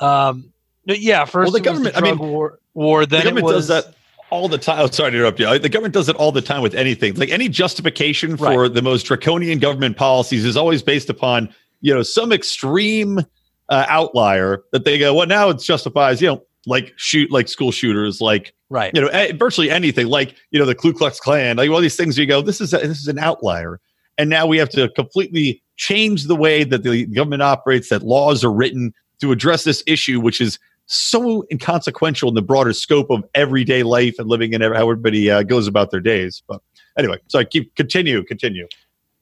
[0.00, 0.52] um,
[0.86, 1.24] yeah.
[1.24, 3.06] First, Well, the government- I mean, war, war.
[3.06, 3.94] The Then it government was does that
[4.30, 4.80] all the time.
[4.80, 5.58] Oh, sorry to interrupt you.
[5.58, 7.14] The government does it all the time with anything.
[7.14, 12.02] Like any justification for the most draconian government policies is always based upon you know
[12.02, 13.20] some extreme
[13.68, 15.14] uh, outlier that they go.
[15.14, 18.90] Well, now it justifies you know like shoot like school shooters, like right.
[18.94, 21.96] you know eh, virtually anything, like you know the Ku Klux Klan, like all these
[21.96, 22.18] things.
[22.18, 23.80] You go, this is a, this is an outlier,
[24.18, 28.44] and now we have to completely change the way that the government operates, that laws
[28.44, 33.24] are written to address this issue, which is so inconsequential in the broader scope of
[33.34, 36.42] everyday life and living and how everybody uh, goes about their days.
[36.46, 36.60] But
[36.98, 38.68] anyway, so I keep continue, continue.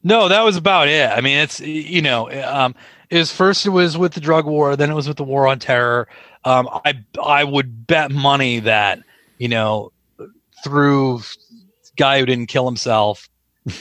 [0.03, 1.09] No, that was about it.
[1.11, 2.75] I mean, it's you know, um,
[3.11, 5.47] it was first it was with the drug war, then it was with the war
[5.47, 6.09] on terror.
[6.45, 9.01] Um, I I would bet money that
[9.39, 9.93] you know
[10.65, 11.21] through
[11.97, 13.29] guy who didn't kill himself,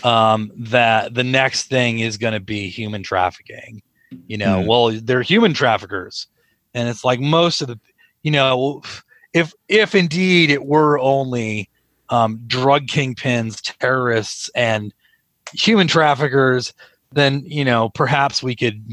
[0.04, 3.82] um, that the next thing is going to be human trafficking.
[4.28, 4.68] You know, Hmm.
[4.68, 6.28] well, they're human traffickers,
[6.74, 7.80] and it's like most of the,
[8.24, 8.82] you know,
[9.34, 11.70] if if indeed it were only
[12.10, 14.94] um, drug kingpins, terrorists, and
[15.54, 16.74] human traffickers,
[17.14, 18.84] then you know perhaps we could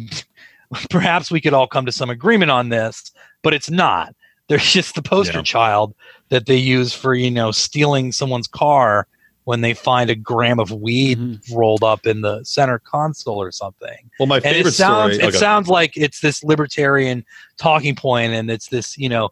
[0.90, 3.10] perhaps we could all come to some agreement on this.
[3.42, 4.14] But it's not.
[4.48, 5.42] There's just the poster Yeah.
[5.44, 5.94] child
[6.28, 9.06] that they use for you know stealing someone's car
[9.48, 11.56] when they find a gram of weed Mhm.
[11.56, 15.24] rolled up in the center console or something Well, my favorite and it sounds story.
[15.24, 15.38] it okay.
[15.38, 17.24] sounds like it's this libertarian
[17.56, 19.30] talking point and it's this you know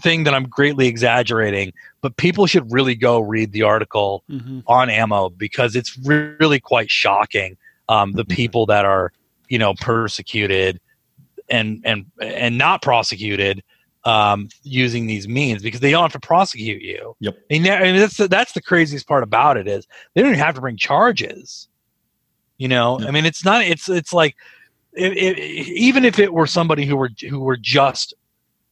[0.00, 4.62] thing that i'm greatly exaggerating but people should really go read the article Mhm.
[4.68, 7.56] on ammo because it's re- really quite shocking
[7.88, 8.28] um, the Mhm.
[8.36, 9.10] people that are
[9.48, 10.78] you know persecuted
[11.50, 13.64] and and and not prosecuted
[14.06, 17.16] um, using these means because they don't have to prosecute you.
[17.20, 17.38] Yep.
[17.50, 20.40] They ne- and that's the, that's the craziest part about it is they don't even
[20.40, 21.68] have to bring charges.
[22.56, 23.08] You know, Yeah.
[23.08, 23.64] I mean, it's not.
[23.64, 24.36] It's it's like
[24.92, 28.14] it, it, even if it were somebody who were who were just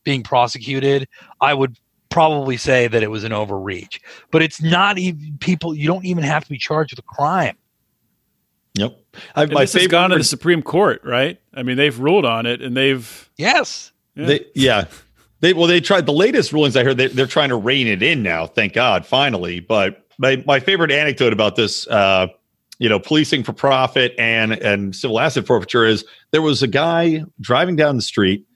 [0.04, 1.08] being prosecuted,
[1.40, 1.76] I would
[2.08, 4.00] probably say that it was an overreach.
[4.30, 5.74] But it's not even people.
[5.74, 7.56] You don't even have to be charged with a crime.
[8.74, 8.98] Yep.
[9.34, 11.40] I, And my this has gone to the Supreme Court, right?
[11.52, 13.92] I mean, they've ruled on it, and they've Yes.
[14.14, 14.26] yeah.
[14.26, 14.84] They, yeah.
[15.44, 16.74] They well, they tried the latest rulings.
[16.74, 18.46] I heard they, they're trying to rein it in now.
[18.46, 19.60] Thank God, finally.
[19.60, 22.28] But my my favorite anecdote about this, uh,
[22.78, 27.24] you know, policing for profit and and civil asset forfeiture is there was a guy
[27.42, 28.46] driving down the street.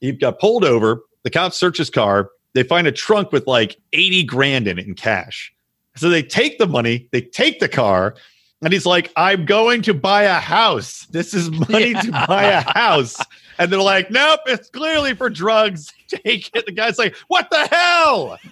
[0.00, 1.02] He got pulled over.
[1.22, 2.30] The cops search his car.
[2.52, 5.54] They find a trunk with like eighty grand in it in cash.
[5.94, 7.08] So they take the money.
[7.12, 8.16] They take the car.
[8.60, 11.06] And he's like, I'm going to buy a house.
[11.10, 13.20] This is money to buy a house.
[13.58, 15.92] And they're like, nope, it's clearly for drugs.
[16.22, 16.66] Take it.
[16.66, 18.38] The guy's like, what the hell?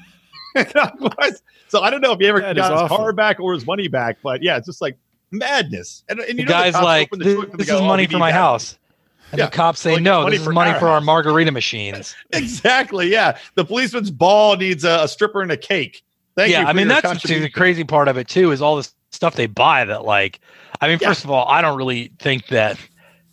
[0.55, 2.97] And I was- so I don't know if he ever That got his awful.
[2.99, 4.99] car back or his money back, but yeah, it's just like
[5.31, 6.05] madness.
[6.11, 7.87] And, and you The know, guy's cops like, the this, trunk this go, is "Oh,
[7.87, 8.79] money for my that." house.
[9.31, 9.47] And Yeah.
[9.47, 12.15] the cops say, Like, no, this is for money our for our margarita machines.
[12.35, 13.09] Exactly.
[13.09, 13.39] Yeah.
[13.55, 16.03] The policeman's ball needs a, a stripper and a cake.
[16.37, 16.57] Thank you.
[16.59, 19.35] yeah, I mean that's the, the crazy part of it too is all this stuff
[19.37, 20.41] they buy that like
[20.83, 21.09] I mean Yeah.
[21.09, 22.79] first of all I don't really think that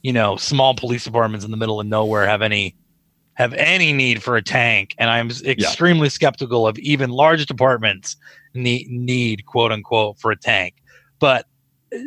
[0.04, 2.76] you know small police departments in the middle of nowhere have any
[3.40, 8.18] have any need for a tank and I'm extremely skeptical of even large departments
[8.54, 10.76] need need quote unquote for a tank.
[11.20, 11.46] But
[11.96, 12.00] uh,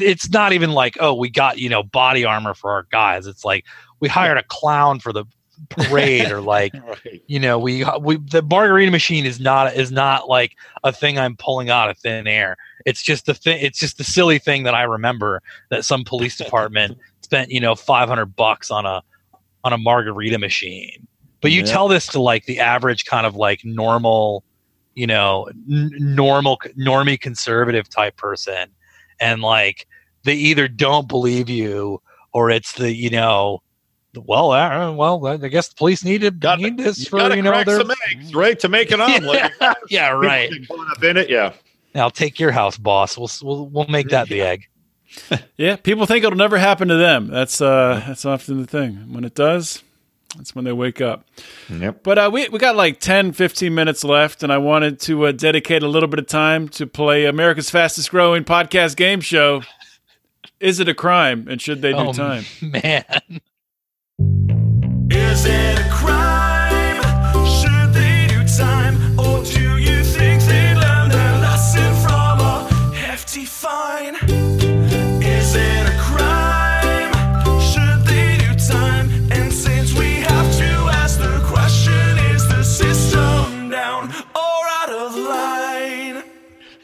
[0.00, 3.26] it's not even like oh we got you know body armor for our guys.
[3.26, 3.64] It's like
[4.00, 5.24] we hired a clown for the
[5.70, 7.22] parade or like Right.
[7.28, 11.36] you know we we the margarita machine is not is not like a thing i'm
[11.36, 12.56] pulling out of thin air.
[12.84, 16.36] It's just the thing it's just the silly thing that i remember that some police
[16.44, 19.02] department spent you know 500 bucks on a
[19.64, 21.06] on a margarita machine
[21.40, 21.66] but you Yeah.
[21.66, 24.44] tell this to like the average kind of like normal
[24.94, 28.68] you know n- normal normie conservative type person
[29.20, 29.86] and like
[30.22, 32.00] they either don't believe you
[32.32, 33.60] or it's the you know
[34.26, 37.64] well, uh, well, I guess the police needed Got need this You for you know
[37.64, 38.56] their some eggs, right?
[38.60, 39.50] To make an omelet.
[39.60, 40.52] yeah, yeah, right.
[40.52, 41.28] People up in it.
[41.28, 41.52] Yeah.
[41.96, 43.18] I'll take your house, boss.
[43.18, 44.66] We'll we'll, we'll make that the egg.
[45.56, 47.28] Yeah, people think it'll never happen to them.
[47.28, 49.12] That's uh, that's often the thing.
[49.12, 49.82] When it does,
[50.36, 51.24] that's when they wake up.
[51.70, 52.02] Yep.
[52.02, 55.32] But uh, we we got like 10, 15 minutes left, and I wanted to uh,
[55.32, 59.62] dedicate a little bit of time to play America's fastest growing podcast game show.
[60.60, 62.44] Is it a crime, and should they do Oh, time?
[62.60, 63.04] Man,
[65.10, 66.33] Is it a crime?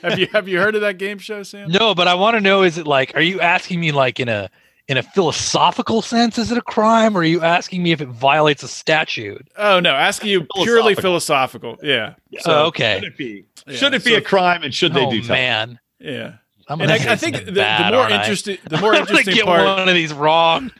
[0.02, 1.70] Have you have you heard of that game show, Sam?
[1.70, 3.14] no, but I want to know: is it like?
[3.14, 4.50] Are you asking me like in a
[4.88, 6.38] in a philosophical sense?
[6.38, 9.46] Is it a crime, or are you asking me if it violates a statute?
[9.56, 11.76] Oh no, asking you purely philosophical.
[11.82, 12.14] Yeah.
[12.38, 13.00] So, So okay.
[13.00, 13.44] Should it be?
[13.66, 15.28] Yeah, should it be so- a crime and should they oh do time?
[15.28, 16.32] man, yeah.
[16.68, 18.20] I'm And I, I think the, something the more aren't I?
[18.20, 19.64] interesting the more I'm interesting get part.
[19.64, 20.70] one of these wrong.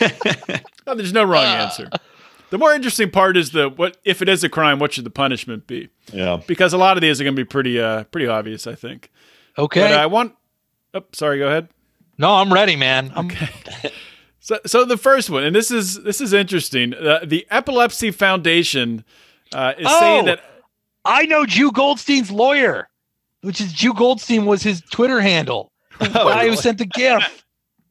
[0.00, 0.08] No,
[0.86, 1.64] oh, there's no wrong ah.
[1.64, 1.90] answer.
[2.50, 5.10] The more interesting part is the what if it is a crime, what should the
[5.10, 5.88] punishment be?
[6.12, 6.40] Yeah.
[6.46, 9.10] Because a lot of these are going to be pretty uh pretty obvious, I think.
[9.58, 9.80] Okay.
[9.80, 10.34] But I want.
[10.94, 11.38] Oh, sorry.
[11.38, 11.68] Go ahead.
[12.18, 13.12] no, I'm ready, man.
[13.14, 13.30] I'm,
[14.46, 16.94] So, so the first one, and this is this is interesting.
[16.94, 19.04] Uh, the Epilepsy Foundation
[19.52, 19.98] uh, is Oh!
[20.00, 20.40] saying that.
[21.04, 22.88] I know Jew Goldstein's lawyer,
[23.40, 25.72] which is Jew Goldstein was his Twitter handle.
[25.98, 27.44] guy who sent the GIF.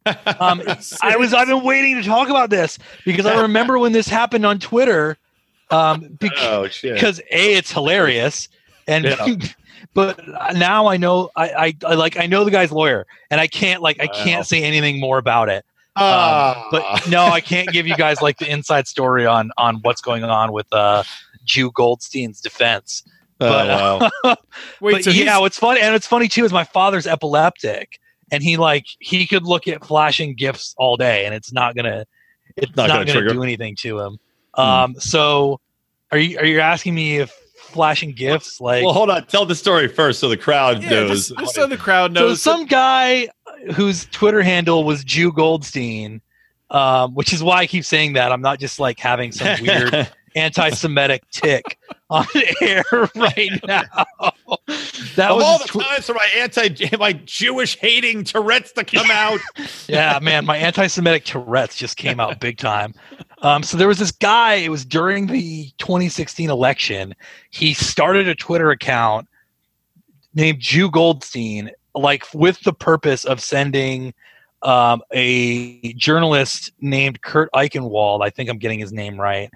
[0.05, 0.61] Um,
[1.01, 4.45] I was I've been waiting to talk about this because I remember when this happened
[4.45, 5.17] on Twitter.
[5.71, 6.93] Um, bec- oh shit!
[6.93, 8.47] because a it's hilarious
[8.87, 9.35] and Yeah.
[9.95, 10.19] but
[10.55, 13.81] now i know I, I i like i know the guy's lawyer and i can't
[13.81, 16.67] like i can't say anything more about it um, Ah.
[16.69, 20.23] but no i can't give you guys like the inside story on on what's going
[20.23, 21.01] on with uh
[21.45, 23.03] jew goldstein's defense
[23.41, 24.35] Oh, but, uh, wow.
[24.81, 27.99] Wait, but so yeah he's- what's funny and it's funny too is my father's epileptic
[28.32, 32.05] and he like he could look at flashing gifs all day and it's not gonna
[32.57, 34.19] it's Not not, gonna gonna, do anything to him
[34.55, 35.59] um so
[36.11, 37.36] are you are you asking me if
[37.76, 39.26] flashing gifs like well, hold on.
[39.26, 41.28] Tell the story first, so the crowd yeah, knows.
[41.28, 42.41] just, just so the crowd knows.
[42.41, 43.28] so some guy
[43.76, 46.21] whose Twitter handle was Jew Goldstein,
[46.69, 48.32] um, which is why I keep saying that.
[48.32, 51.78] I'm not just like having some weird anti-Semitic tic
[52.09, 52.26] on
[52.61, 52.84] air
[53.15, 53.84] right now.
[55.15, 58.83] That of was all the tw- times for my anti, my Jewish hating Tourette's to
[58.83, 59.39] come out.
[59.87, 62.93] yeah, man, my anti-Semitic Tourette's just came out big time.
[63.41, 64.55] Um, so there was this guy.
[64.55, 67.15] It was during the 2016 election.
[67.49, 69.27] He started a Twitter account
[70.33, 74.13] named Jew Goldstein, like with the purpose of sending
[74.61, 78.23] um, a journalist named Kurt Eichenwald.
[78.23, 79.49] I think I'm getting his name right.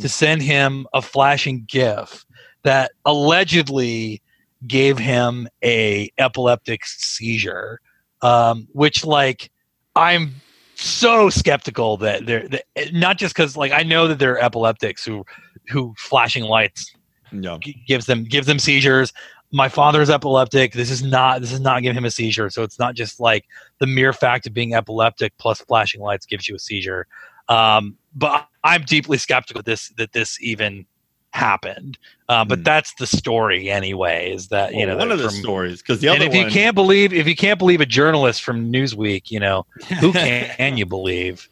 [0.00, 2.24] To send him a flashing GIF
[2.62, 4.22] that allegedly
[4.66, 7.80] gave him a epileptic seizure,
[8.22, 9.50] um, which like
[9.94, 10.34] I'm
[10.74, 15.04] so skeptical that they're that, not just because like I know that there are epileptics
[15.04, 15.24] who
[15.68, 16.92] who flashing lights
[17.32, 17.58] No.
[17.58, 19.12] g- gives them gives them seizures.
[19.50, 20.72] My father's epileptic.
[20.72, 22.50] This is not this is not giving him a seizure.
[22.50, 23.46] So it's not just like
[23.80, 27.06] the mere fact of being epileptic plus flashing lights gives you a seizure.
[27.48, 30.86] Um, but I'm deeply skeptical that this that this even
[31.32, 31.98] happened.
[32.28, 32.62] Uh, but Hmm.
[32.64, 34.32] that's the story anyway.
[34.32, 36.34] Is that you Well, know one of the from- stories because the and other if
[36.34, 39.64] you can't believe if you can't believe a journalist from Newsweek, you know
[40.00, 41.48] who can, can you believe?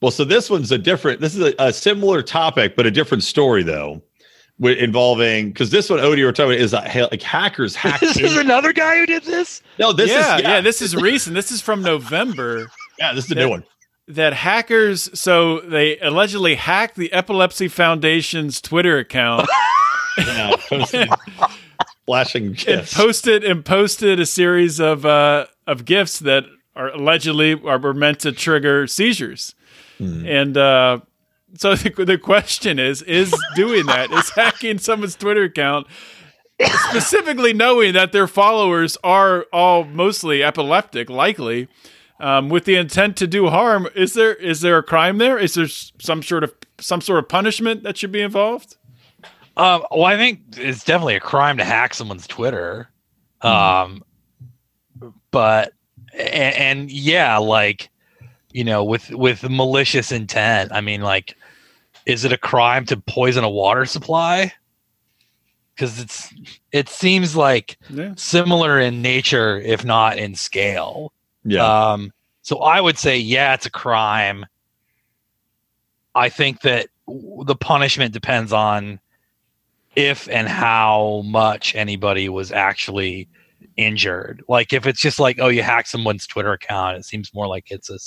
[0.00, 1.20] Well, so this one's a different.
[1.20, 4.00] This is a, a similar topic, but a different story though,
[4.58, 8.00] with involving because this one Odie we're talking about is uh, ha- like hackers hacked.
[8.00, 9.62] this is another guy who did this.
[9.78, 11.34] no, this yeah, is yeah, This is recent.
[11.34, 12.70] This is from November.
[12.98, 13.64] yeah, this is a new one.
[14.10, 19.48] That hackers so they allegedly hacked the epilepsy foundation's twitter account
[20.18, 20.56] Yeah,
[22.06, 22.94] flashing and gifs.
[22.94, 26.44] posted and posted a series of uh of gifs that
[26.74, 29.54] are allegedly are were meant to trigger seizures
[29.98, 30.26] Hmm.
[30.26, 31.00] and uh
[31.56, 35.86] so the, the question is is doing that is hacking someone's twitter account
[36.90, 41.68] specifically knowing that their followers are all mostly epileptic likely
[42.20, 45.54] um, with the intent to do harm is there is there a crime there is
[45.54, 48.76] there some sort of some sort of punishment that should be involved
[49.56, 52.88] Um, well, I think it's definitely a crime to hack someone's Twitter.
[53.42, 54.02] Um,
[55.30, 55.72] but
[56.14, 57.90] and, and yeah, like
[58.52, 60.72] you know, with with malicious intent.
[60.72, 61.36] I mean, like,
[62.06, 64.52] is it a crime to poison a water supply?
[65.74, 66.32] Because it's
[66.72, 71.12] it seems like yeah similar in nature, if not in scale.
[71.44, 72.12] Yeah, Um,
[72.42, 74.46] so I would say, yeah, it's a crime.
[76.14, 79.00] I think that the punishment depends on
[79.96, 83.28] if and how much anybody was actually
[83.76, 84.42] injured.
[84.48, 87.70] Like if it's just like, oh, you hack someone's Twitter account, it seems more like
[87.70, 87.98] it's a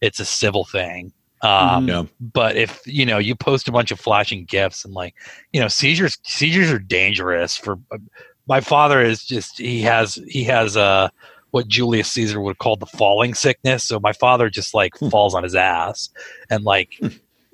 [0.00, 1.12] it's a civil thing.
[1.42, 2.04] Um, yeah.
[2.20, 5.14] but if you know you post a bunch of flashing gifs and like
[5.52, 7.78] you know seizures seizures are dangerous for
[8.48, 11.10] my father is just he has he has uh
[11.54, 15.08] what Julius Caesar would call the falling sickness so my father just like Hmm.
[15.08, 16.10] falls on his ass
[16.50, 17.00] and like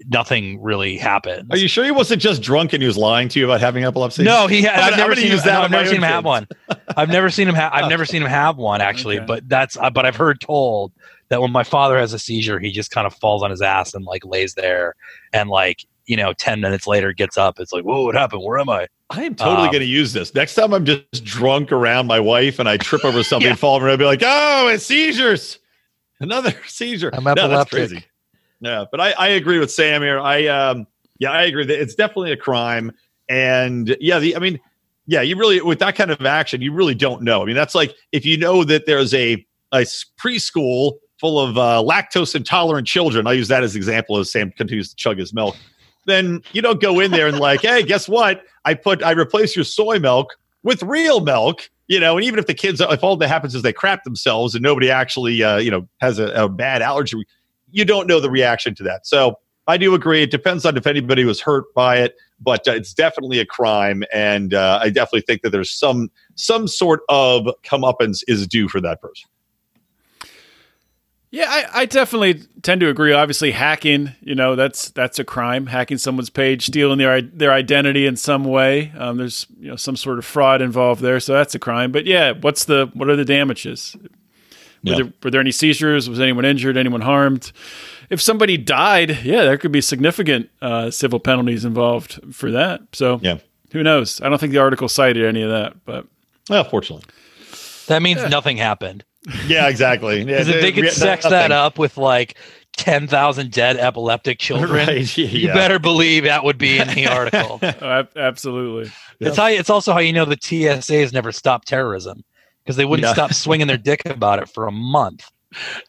[0.09, 3.39] nothing really happens Are you sure he wasn't just drunk and he was lying to
[3.39, 4.23] you about having epilepsy?
[4.23, 6.25] no he ha- I'm I've never seen him that no, I've never seen him have
[6.25, 6.49] one
[6.97, 9.27] I've never seen him have I've never seen him have one actually Okay.
[9.27, 10.93] but that's uh, but I've heard told
[11.29, 13.93] that when my father has a seizure he just kind of falls on his ass
[13.95, 14.95] and like lays there
[15.35, 18.59] and like you know 10 minutes later gets up it's like whoa what happened where
[18.59, 20.73] am I I am totally Um, going to use this next time.
[20.73, 23.51] I'm just drunk around my wife and I trip over something Yeah.
[23.51, 23.87] and fall over.
[23.87, 25.59] and I'll be like, "Oh, it's seizures!
[26.21, 27.71] Another seizure!" I'm No, that's epileptic.
[27.91, 28.05] crazy.
[28.61, 30.21] Yeah, but I, I agree with Sam here.
[30.21, 30.87] I um,
[31.19, 32.93] yeah, I agree that it's definitely a crime.
[33.29, 34.61] And yeah, the I mean,
[35.09, 37.43] yeah, you really with that kind of action, you really don't know.
[37.43, 39.79] I mean, that's like if you know that there's a, a
[40.23, 43.27] preschool full of uh, lactose intolerant children.
[43.27, 45.57] I'll use that as an example as Sam continues to chug his milk.
[46.07, 48.43] Then you don't go in there and like, hey, guess what?
[48.65, 51.71] I put I replace your soy milk with real milk.
[51.89, 54.55] You know, and even if the kids, if all that happens is they crap themselves
[54.55, 57.17] and nobody actually, uh, you know, has a, a bad allergy,
[57.73, 59.09] you don't know the reaction to that.
[59.09, 59.41] So
[59.71, 60.23] I do agree.
[60.23, 64.03] It depends on if anybody was hurt by it, but uh, it's definitely a crime,
[64.13, 68.81] and uh, I definitely think that there's some some sort of comeuppance is due for
[68.81, 69.30] that person.
[71.33, 73.13] Yeah, I, I definitely tend to agree.
[73.13, 75.67] Obviously, hacking, you know, that's that's a crime.
[75.67, 78.93] Hacking someone's page, stealing their their identity in some way.
[78.99, 81.93] Um, there's you know some sort of fraud involved there, so that's a crime.
[81.93, 83.95] But yeah, what's the what are the damages?
[84.03, 84.09] Were,
[84.83, 84.97] Yeah.
[84.97, 86.09] there, were there any seizures?
[86.09, 86.77] Was anyone injured?
[86.77, 87.53] Anyone harmed?
[88.09, 92.81] If somebody died, yeah, there could be significant uh, civil penalties involved for that.
[92.93, 93.39] So Yeah.
[93.73, 94.21] who knows?
[94.21, 96.07] I don't think the article cited any of that, but
[96.49, 97.05] Well, fortunately.
[97.87, 99.05] That means nothing happened.
[99.47, 100.25] Yeah, exactly.
[100.25, 101.39] Because if they could Yeah, sex nothing.
[101.39, 102.37] that up with like
[102.77, 107.07] ten thousand dead epileptic children, Right, yeah, you better believe that would be in the
[107.11, 107.59] article.
[107.63, 108.91] Oh, ab- absolutely.
[109.21, 112.25] It's how it's also how you know the TSA has never stopped terrorism
[112.65, 113.13] because they wouldn't Yeah.
[113.13, 115.31] stop swinging their dick about it for a month.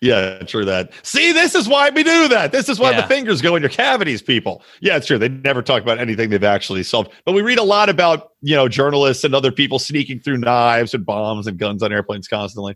[0.02, 0.92] Yeah, true that.
[1.04, 2.52] See, this is why we do that.
[2.52, 3.02] This is why Yeah.
[3.02, 4.64] the fingers go in your cavities, people.
[4.82, 5.20] Yeah, it's true.
[5.20, 7.12] They never talk about anything they've actually solved.
[7.26, 10.96] But we read a lot about, you know, journalists and other people sneaking through knives
[10.96, 12.76] and bombs and guns on airplanes constantly.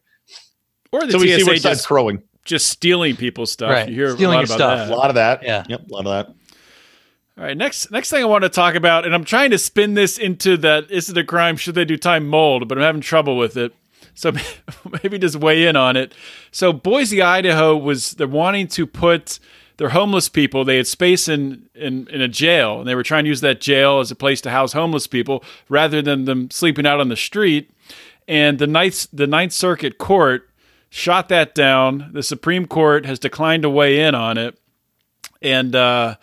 [0.96, 2.24] Or the so we see TSA which side's just, crowing.
[2.46, 3.72] just stealing people's stuff.
[3.72, 3.90] Right.
[3.90, 4.90] You hear Stealing a lot about stuff.
[4.90, 5.44] A lot of that.
[5.44, 5.64] Yeah.
[5.68, 6.36] Yep, a lot of that.
[7.38, 9.94] All right, next next thing I want to talk about, and I'm trying to spin
[9.94, 11.58] this into that is it a crime?
[11.58, 12.70] Should they do time mold?
[12.70, 13.74] But I'm having trouble with it.
[14.14, 14.32] So
[15.04, 16.14] maybe just weigh in on it.
[16.52, 19.40] So Boise, Idaho was they're wanting to put
[19.76, 20.64] their homeless people.
[20.64, 23.60] They had space in, in in a jail, and they were trying to use that
[23.60, 27.18] jail as a place to house homeless people rather than them sleeping out on the
[27.18, 27.70] street.
[28.30, 30.50] And the ninth the Ninth Circuit Court
[30.90, 32.10] shot that down.
[32.14, 34.58] The Supreme Court has declined to weigh in on it.
[35.42, 36.16] And uh,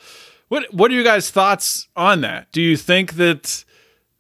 [0.48, 2.50] what what are you guys' thoughts on that?
[2.52, 3.64] Do you think that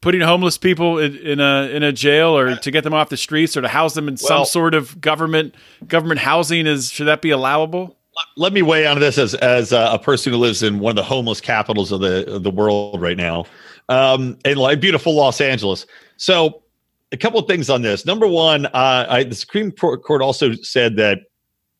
[0.02, 3.16] putting homeless people in, in a in a jail or to get them off the
[3.16, 5.54] streets or to house them in some sort of government
[5.86, 7.96] government housing is should that be allowable?
[8.36, 11.02] Let me weigh on this as as a person who lives in one of the
[11.02, 13.46] homeless capitals of the of the world right now,
[13.88, 15.86] um, in like beautiful Los Angeles.
[16.18, 16.62] So,
[17.12, 18.06] a couple of things on this.
[18.06, 21.20] Number one, uh, I, the Supreme Court also said that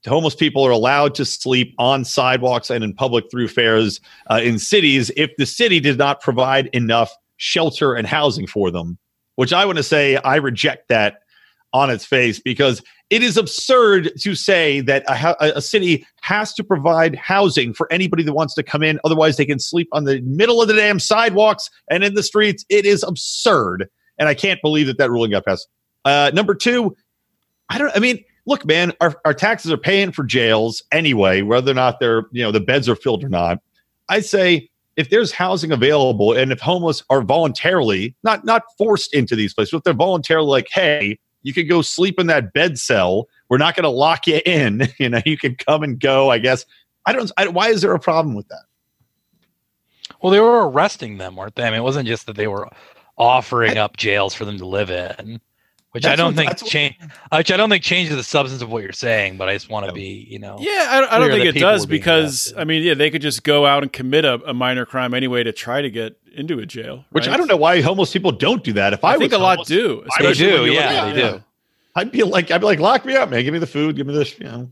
[0.06, 5.10] homeless people are allowed to sleep on sidewalks and in public thoroughfares uh, in cities
[5.16, 8.98] if the city did not provide enough shelter and housing for them.
[9.36, 11.20] Which I want to say I reject that
[11.72, 16.64] on its face because it is absurd to say that a, a city has to
[16.64, 19.00] provide housing for anybody that wants to come in.
[19.04, 22.64] Otherwise, they can sleep on the middle of the damn sidewalks and in the streets.
[22.68, 25.68] It is absurd, and I can't believe that that ruling got passed.
[26.04, 26.96] Uh, number two,
[27.68, 27.94] I don't.
[27.96, 32.00] I mean, look, man, our, our taxes are paying for jails anyway, whether or not
[32.00, 33.58] they're you know the beds are filled or not.
[34.08, 39.36] I say if there's housing available and if homeless are voluntarily not not forced into
[39.36, 42.78] these places, but if they're voluntarily like, hey, you could go sleep in that bed
[42.78, 43.28] cell.
[43.48, 44.88] We're not going to lock you in.
[44.98, 46.30] You know, you can come and go.
[46.30, 46.64] I guess.
[47.06, 47.30] I don't.
[47.36, 48.64] I, why is there a problem with that?
[50.20, 51.64] Well, they were arresting them, weren't they?
[51.64, 52.68] I mean, it wasn't just that they were
[53.22, 55.40] offering up jails for them to live in,
[55.92, 56.96] which I don't what- think change.
[57.34, 59.36] Which I don't think changes the substance of what you're saying.
[59.36, 61.86] But I just want to be, you know, Yeah, I, I don't think it does
[61.86, 62.52] because.
[62.56, 65.42] I mean, yeah, they could just go out and commit a, a minor crime anyway
[65.42, 67.04] to try to get into a jail.
[67.10, 67.28] Which?
[67.28, 68.92] I don't know why homeless people don't do that.
[68.94, 70.04] If I, I think was a lot homeless, do.
[70.18, 70.52] I they do.
[70.62, 71.44] when you Yeah, they do.
[71.94, 73.44] I'd be like, I'd be like, lock me up, man.
[73.44, 73.96] Give me the food.
[73.96, 74.38] Give me this.
[74.38, 74.70] You know.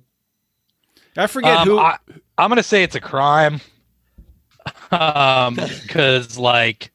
[1.18, 1.78] I forget Um, who.
[1.78, 1.98] I,
[2.38, 3.60] I'm gonna say it's a crime,
[4.90, 6.90] um, because like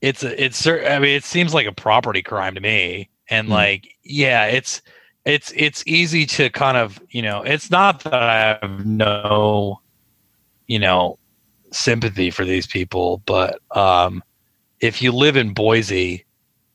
[0.00, 0.66] it's a it's.
[0.66, 3.52] I mean, it seems like a property crime to me, and Hmm.
[3.52, 4.82] like yeah, it's
[5.24, 7.42] it's it's easy to kind of you know.
[7.42, 9.80] It's not that I have no,
[10.66, 11.18] you know,
[11.72, 14.22] sympathy for these people, but um,
[14.80, 16.24] if you live in Boise,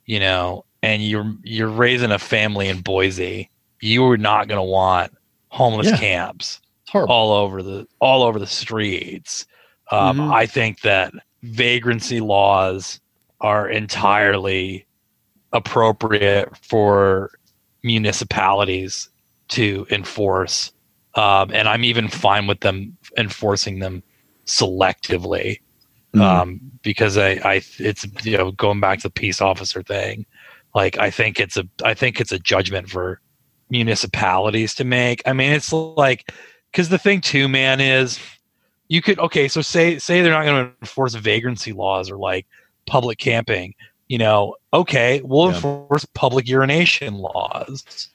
[0.06, 3.50] you know, and you're you're raising a family in Boise,
[3.82, 5.14] you are not gonna want
[5.50, 5.98] homeless Yeah.
[5.98, 6.60] camps
[7.08, 9.46] all over the all over the streets.
[9.92, 10.34] Um, Mhm.
[10.34, 11.14] I think that
[11.44, 13.00] vagrancy laws
[13.44, 14.88] are entirely
[15.52, 17.32] appropriate for
[17.84, 19.10] municipalities
[19.50, 20.72] to enforce,
[21.16, 24.02] um, and I'm even fine with them enforcing them
[24.48, 25.60] selectively
[26.14, 26.22] Mhm.
[26.22, 30.26] um, because I, I, it's you know going back to the peace officer thing.
[30.76, 33.20] Like I think it's a, I think it's a judgment for
[33.70, 35.22] municipalities to make.
[35.26, 36.32] I mean, it's like
[36.72, 38.20] because the thing too, man, is
[38.90, 39.48] you could okay.
[39.48, 42.46] So say say they're not going to enforce vagrancy laws or like
[42.86, 43.74] public camping.
[44.08, 45.56] You know, okay, we'll Yeah.
[45.56, 48.10] enforce public urination laws.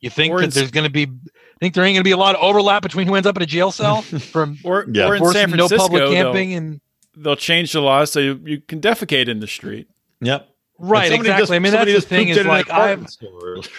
[0.00, 1.02] You think Or that there's going to be?
[1.04, 3.36] I think there ain't going to be a lot of overlap between who ends up
[3.36, 5.06] in a jail cell from or, Yeah.
[5.06, 6.80] or in enforcing San no Francisco, public they'll, camping and
[7.16, 9.88] they'll change the laws so you, you can defecate in the street.
[10.20, 10.48] Yep.
[10.78, 11.42] right somebody exactly.
[11.42, 13.06] just- I mean, that's the thing is like I've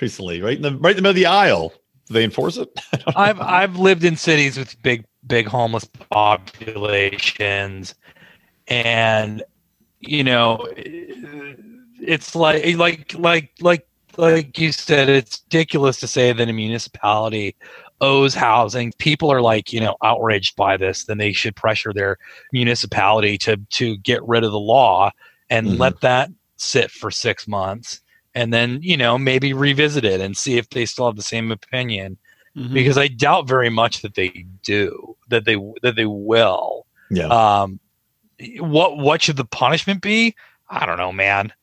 [0.01, 1.73] recently, right in the right in the middle of the aisle.
[2.07, 2.69] Do they enforce it?
[3.15, 7.95] I've I've lived in cities with big big homeless populations,
[8.69, 9.43] and
[9.99, 10.67] you know,
[11.99, 17.55] it's like like like like like you said, it's ridiculous to say that a municipality
[18.01, 18.93] owes housing.
[18.97, 21.05] People are like, you know, outraged by this.
[21.05, 22.17] Then they should pressure their
[22.53, 25.11] municipality to to get rid of the law
[25.49, 25.79] and Mhm.
[25.79, 28.01] let that sit for six months,
[28.35, 31.51] and then you know maybe revisit it and see if they still have the same
[31.51, 32.17] opinion.
[32.55, 32.73] Mhm.
[32.73, 35.15] Because I doubt very much that they do.
[35.29, 36.85] That they that they will.
[37.11, 37.27] Yeah.
[37.27, 37.79] Um,
[38.59, 40.35] what what should the punishment be?
[40.69, 41.53] I don't know, man.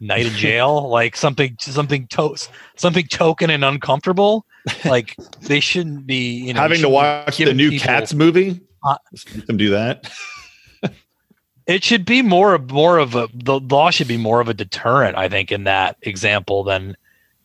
[0.00, 2.36] Night in jail, like something something to-
[2.76, 4.46] something token and uncomfortable.
[4.84, 8.60] Like they shouldn't be, you know, Having to watch the new people- Cats movie.
[8.84, 8.96] Uh,
[9.46, 10.10] them do that.
[11.66, 14.54] It should be more of more of a the law should be more of a
[14.54, 15.16] deterrent.
[15.18, 16.96] I think in that example than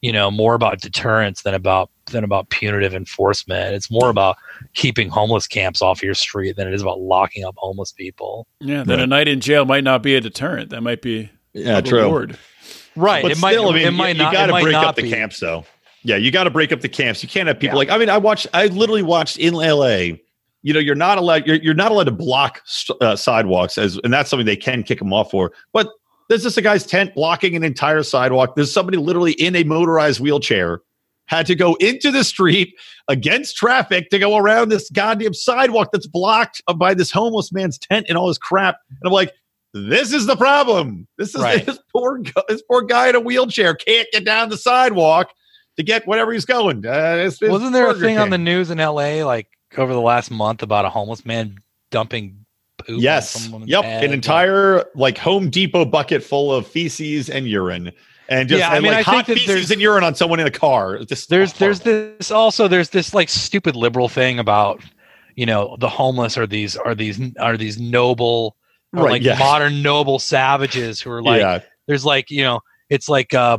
[0.02, 3.74] you know more about deterrence than about than about punitive enforcement.
[3.76, 4.38] It's more about
[4.74, 8.48] keeping homeless camps off your street than it is about locking up homeless people.
[8.60, 10.70] yeah, then a night in jail might not be a deterrent.
[10.72, 12.02] That might be Yeah, a true.
[12.02, 12.38] reward.
[12.96, 13.24] Right.
[13.24, 13.58] But it might.
[13.58, 14.34] I mean, it might you, not.
[14.34, 15.66] got to break not up the camps, though.
[16.04, 17.24] Yeah, you got to break up the camps.
[17.24, 17.80] You can't have people Yeah.
[17.80, 17.90] like.
[17.90, 18.48] I mean, I watched.
[18.54, 20.22] I literally watched in L.A.
[20.62, 21.48] You know, you're not allowed.
[21.48, 22.62] You're, you're not allowed to block
[23.02, 25.52] uh, sidewalks, as and that's something they can kick them off for.
[25.72, 25.90] But
[26.30, 28.56] there's just a guy's tent blocking an entire sidewalk.
[28.56, 30.82] There's somebody literally in a motorized wheelchair
[31.34, 32.76] had to go into the street
[33.08, 38.06] against traffic to go around this goddamn sidewalk that's blocked by this homeless man's tent
[38.10, 38.78] and all his crap.
[38.90, 39.34] And I'm like,
[39.74, 41.08] this is the problem.
[41.18, 41.66] This is Right.
[41.66, 45.32] this poor this poor guy in a wheelchair can't get down the sidewalk
[45.78, 46.86] to get whatever he's going.
[46.86, 50.00] Uh, it's- it's Wasn't there a thing on the news in LA like over the
[50.02, 51.58] last month about a homeless man
[51.90, 52.46] dumping
[52.78, 53.02] poop?
[53.02, 53.50] Yes.
[53.66, 53.84] Yep.
[53.84, 57.92] An entire like Home Depot bucket full of feces and urine.
[58.30, 60.16] And just Yeah, I mean, like I think hot that feces there's- and urine on
[60.16, 61.00] someone in a car.
[61.04, 64.82] Just There's there's this also there's this like stupid liberal thing about
[65.36, 68.56] you know the homeless are these are these are these noble
[68.96, 69.40] Right, like yeah.
[69.40, 71.60] modern noble savages who are like yeah.
[71.88, 72.60] there's like you know
[72.90, 73.58] it's like uh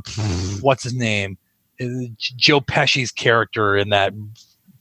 [0.60, 1.36] what's his name
[1.80, 4.12] Uh, Joe Pesci's character in that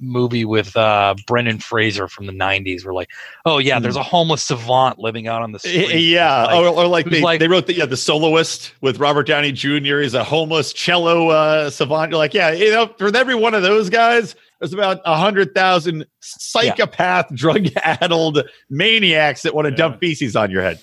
[0.04, 3.10] movie with uh Brendan Fraser from the 90s where like
[3.46, 6.88] oh yeah there's a homeless savant living out on the street Yeah, Like, or, or
[6.88, 10.00] like they, like- they wrote the yeah the soloist with Robert Downey Jr.
[10.00, 12.12] He's a homeless cello uh, savant.
[12.12, 15.54] You're like, yeah, you know, for every one of those guys, there's about a hundred
[15.56, 19.78] thousand psychopath, drug-addled maniacs that want to Yeah.
[19.78, 20.80] dump feces on your head.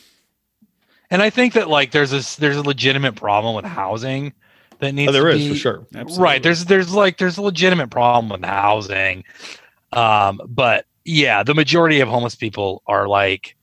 [1.11, 4.33] and I think that like there's this there's a legitimate problem with housing
[4.81, 5.87] that needs Oh, there to is be, for sure.
[5.95, 6.23] Absolutely.
[6.23, 6.43] Right.
[6.43, 9.25] There's there's like there's a legitimate problem with housing.
[9.93, 13.57] Um, but yeah, the majority of homeless people are like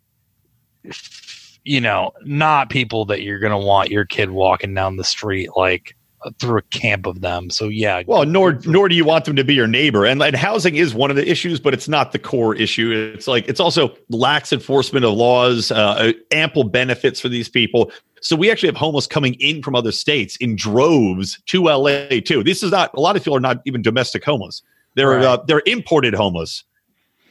[1.63, 5.96] you know, not people that you're gonna want your kid walking down the street like
[6.39, 7.49] through a camp of them.
[7.49, 8.03] So yeah.
[8.05, 10.05] Well, nor nor do you want them to be your neighbor.
[10.05, 13.11] And, and housing is one of the issues, but it's not the core issue.
[13.15, 17.91] It's like it's also lax enforcement of laws, uh, ample benefits for these people.
[18.21, 22.43] So we actually have homeless coming in from other states in droves to LA too.
[22.43, 24.61] This is not a lot of people are not even domestic homeless.
[24.95, 25.23] They're Right.
[25.25, 26.63] uh, they're imported homeless.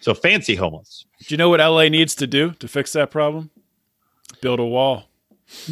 [0.01, 1.05] So fancy homeless.
[1.27, 3.51] Do you know what LA needs to do to fix that problem?
[4.41, 5.09] Build a wall.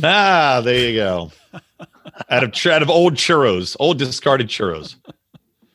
[0.03, 1.31] Ah, there you go.
[2.31, 4.97] out of out of old churros, old discarded churros.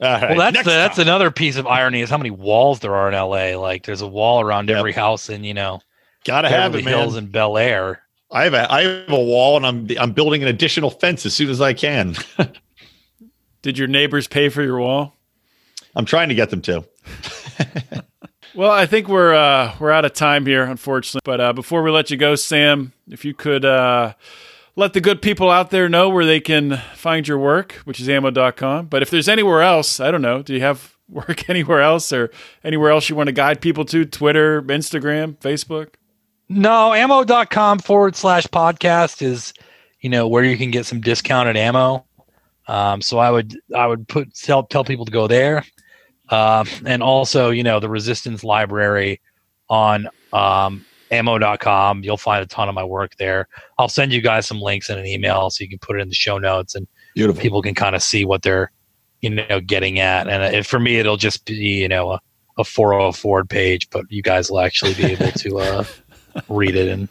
[0.01, 2.95] All right, well, that's next that's another piece of irony is how many walls there
[2.95, 3.59] are in LA.
[3.59, 4.77] Like, there's a wall around Yep.
[4.77, 5.81] every house and you know
[6.23, 6.97] gotta have Beverly it, man.
[6.99, 8.01] Hills and Bel Air.
[8.31, 11.33] I have a I have a wall and I'm I'm building an additional fence as
[11.33, 12.15] soon as I can.
[13.61, 15.15] Did your neighbors pay for your wall?
[15.95, 16.85] I'm trying to get them to.
[18.55, 21.21] Well, I think we're uh, we're out of time here, unfortunately.
[21.23, 24.13] But uh, before we let you go, Sam, if you could uh,
[24.79, 28.07] let the good people out there know where they can find your work, which is
[28.07, 28.87] ammo.com.
[28.87, 32.31] But if there's anywhere else, I don't know, do you have work anywhere else or
[32.63, 34.05] anywhere else you want to guide people to?
[34.05, 35.95] Twitter, Instagram, Facebook?
[36.47, 39.53] No, ammo.com forward slash podcast is,
[39.99, 42.05] you know, where you can get some discounted ammo.
[42.67, 45.63] Um, so I would I would put tell tell people to go there.
[46.29, 49.19] Um, and also, you know, the resistance library
[49.67, 52.03] on um, ammo.com.
[52.03, 53.47] You'll find a ton of my work there.
[53.77, 56.09] I'll send you guys some links in an email so you can put it in
[56.09, 57.41] the show notes and Beautiful.
[57.41, 58.71] people can kind of see what they're,
[59.21, 60.27] you know, getting at.
[60.27, 62.21] And uh, for me, it'll just be, you know, a,
[62.57, 65.83] a 404 page, but you guys will actually be able to uh,
[66.49, 67.09] read it and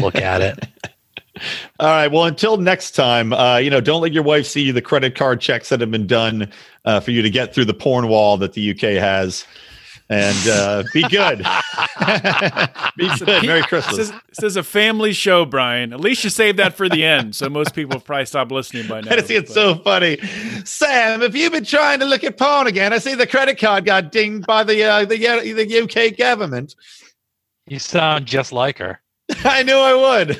[0.00, 0.66] look at it.
[1.80, 2.08] All right.
[2.08, 5.40] Well, until next time, uh, you know, don't let your wife see the credit card
[5.40, 6.50] checks that have been done
[6.84, 9.44] uh, for you to get through the porn wall that the UK has.
[10.12, 11.38] And uh, be good.
[12.96, 13.46] be good.
[13.46, 13.98] Merry This Christmas.
[13.98, 15.92] is, this is a family show, Brian.
[15.92, 18.88] At least you saved that for the end, so most people have probably stopped listening
[18.88, 19.12] by now.
[19.12, 20.16] I see it's But- so funny.
[20.64, 22.92] Sam, have you been trying to look at porn again?
[22.92, 25.80] I see the credit card got dinged by the uh, the, uh, the
[26.10, 26.74] UK government.
[27.68, 29.00] You sound just like her.
[29.44, 30.36] I knew I would.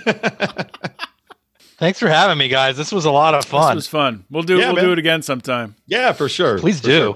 [1.79, 2.77] Thanks for having me, guys.
[2.77, 3.77] This was a lot of fun.
[3.77, 4.25] This was fun.
[4.31, 4.85] We'll do Yeah, we'll man.
[4.85, 5.77] do it again sometime.
[5.87, 6.59] Yeah, for sure.
[6.59, 6.93] Please For do.
[6.99, 7.15] sure.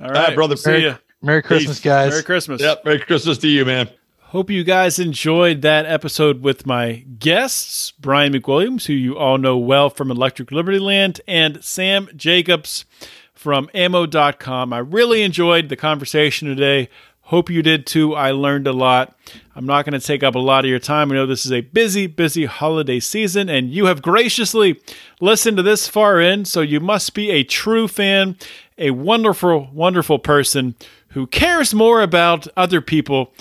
[0.00, 0.56] All All right, right, brother.
[0.56, 0.96] See Merry- ya.
[1.24, 1.84] Merry Christmas, Peace.
[1.84, 2.10] guys.
[2.10, 2.60] Merry Christmas.
[2.60, 2.84] Yep.
[2.84, 3.88] Merry Christmas to you, man.
[4.18, 9.56] Hope you guys enjoyed that episode with my guests, Brian McWilliams, who you all know
[9.56, 12.84] well from Electric Liberty Land, and Sam Jacobs
[13.32, 14.72] from ammo.com.
[14.72, 16.88] I really enjoyed the conversation today.
[17.28, 18.14] Hope you did too.
[18.14, 19.16] I learned a lot.
[19.56, 21.10] I'm not going to take up a lot of your time.
[21.10, 24.78] I know this is a busy, busy holiday season, and you have graciously
[25.22, 28.36] listened to this far in, so you must be a true fan,
[28.76, 30.74] a wonderful, wonderful person
[31.14, 33.32] who cares more about other people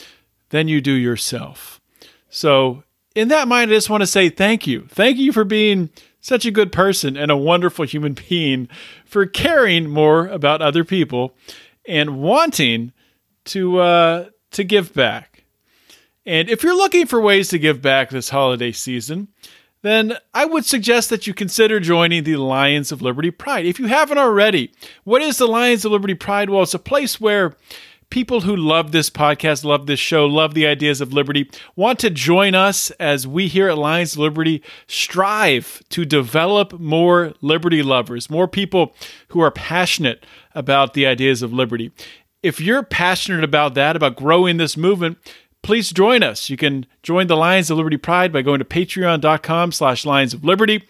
[0.49, 1.81] than you do yourself.
[2.29, 2.83] So,
[3.15, 4.87] in that mind, I just want to say thank you.
[4.89, 5.89] Thank you for being
[6.21, 8.69] such a good person and a wonderful human being,
[9.05, 11.35] for caring more about other people
[11.87, 12.93] and wanting
[13.45, 15.43] to uh, to give back.
[16.25, 19.27] And if you're looking for ways to give back this holiday season,
[19.83, 23.65] then I would suggest that you consider joining the Lions of Liberty Pride.
[23.65, 24.71] If you haven't already,
[25.03, 26.49] what is the Lions of Liberty Pride?
[26.49, 27.55] Well, it's a place where
[28.09, 32.09] people who love this podcast, love this show, love the ideas of liberty, want to
[32.09, 38.29] join us as we here at Lions of Liberty strive to develop more liberty lovers,
[38.29, 38.95] more people
[39.29, 40.25] who are passionate
[40.55, 41.91] about the ideas of liberty.
[42.43, 45.17] If you're passionate about that, about growing this movement,
[45.63, 46.49] please join us.
[46.49, 50.43] You can join the Lions of Liberty Pride by going to patreon.com slash Lions of
[50.43, 50.83] Liberty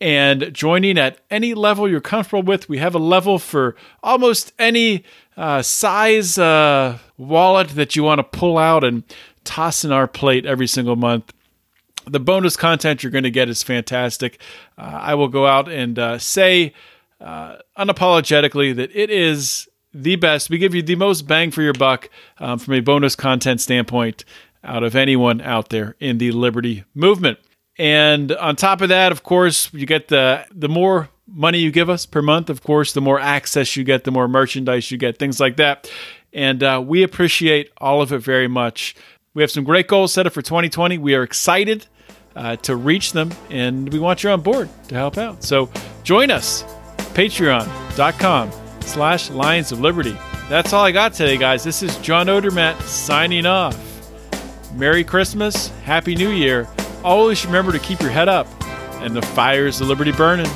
[0.00, 2.68] and joining at any level you're comfortable with.
[2.68, 5.04] We have a level for almost any
[5.36, 9.04] uh, size uh, wallet that you want to pull out and
[9.44, 11.32] toss in our plate every single month.
[12.06, 14.40] The bonus content you're going to get is fantastic.
[14.76, 16.72] Uh, I will go out and uh, say
[17.20, 20.50] uh, unapologetically that it is the best.
[20.50, 24.24] We give you the most bang for your buck um, from a bonus content standpoint
[24.62, 27.38] out of anyone out there in the liberty movement.
[27.78, 31.88] And on top of that, of course, you get the the more money you give
[31.88, 35.18] us per month, of course, the more access you get, the more merchandise you get,
[35.18, 35.90] things like that.
[36.32, 38.94] And uh, we appreciate all of it very much.
[39.32, 40.98] We have some great goals set up for 2020.
[40.98, 41.86] We are excited
[42.36, 45.42] uh, to reach them, and we want you on board to help out.
[45.42, 45.70] So
[46.02, 46.64] join us,
[47.14, 48.50] patreon.com
[48.82, 50.16] slash Lions of Liberty.
[50.48, 51.62] That's all I got today, guys.
[51.62, 53.76] This is John Odermatt signing off.
[54.74, 56.68] Merry Christmas, Happy New Year.
[57.04, 58.46] Always remember to keep your head up
[59.02, 60.50] and the fires of liberty burning.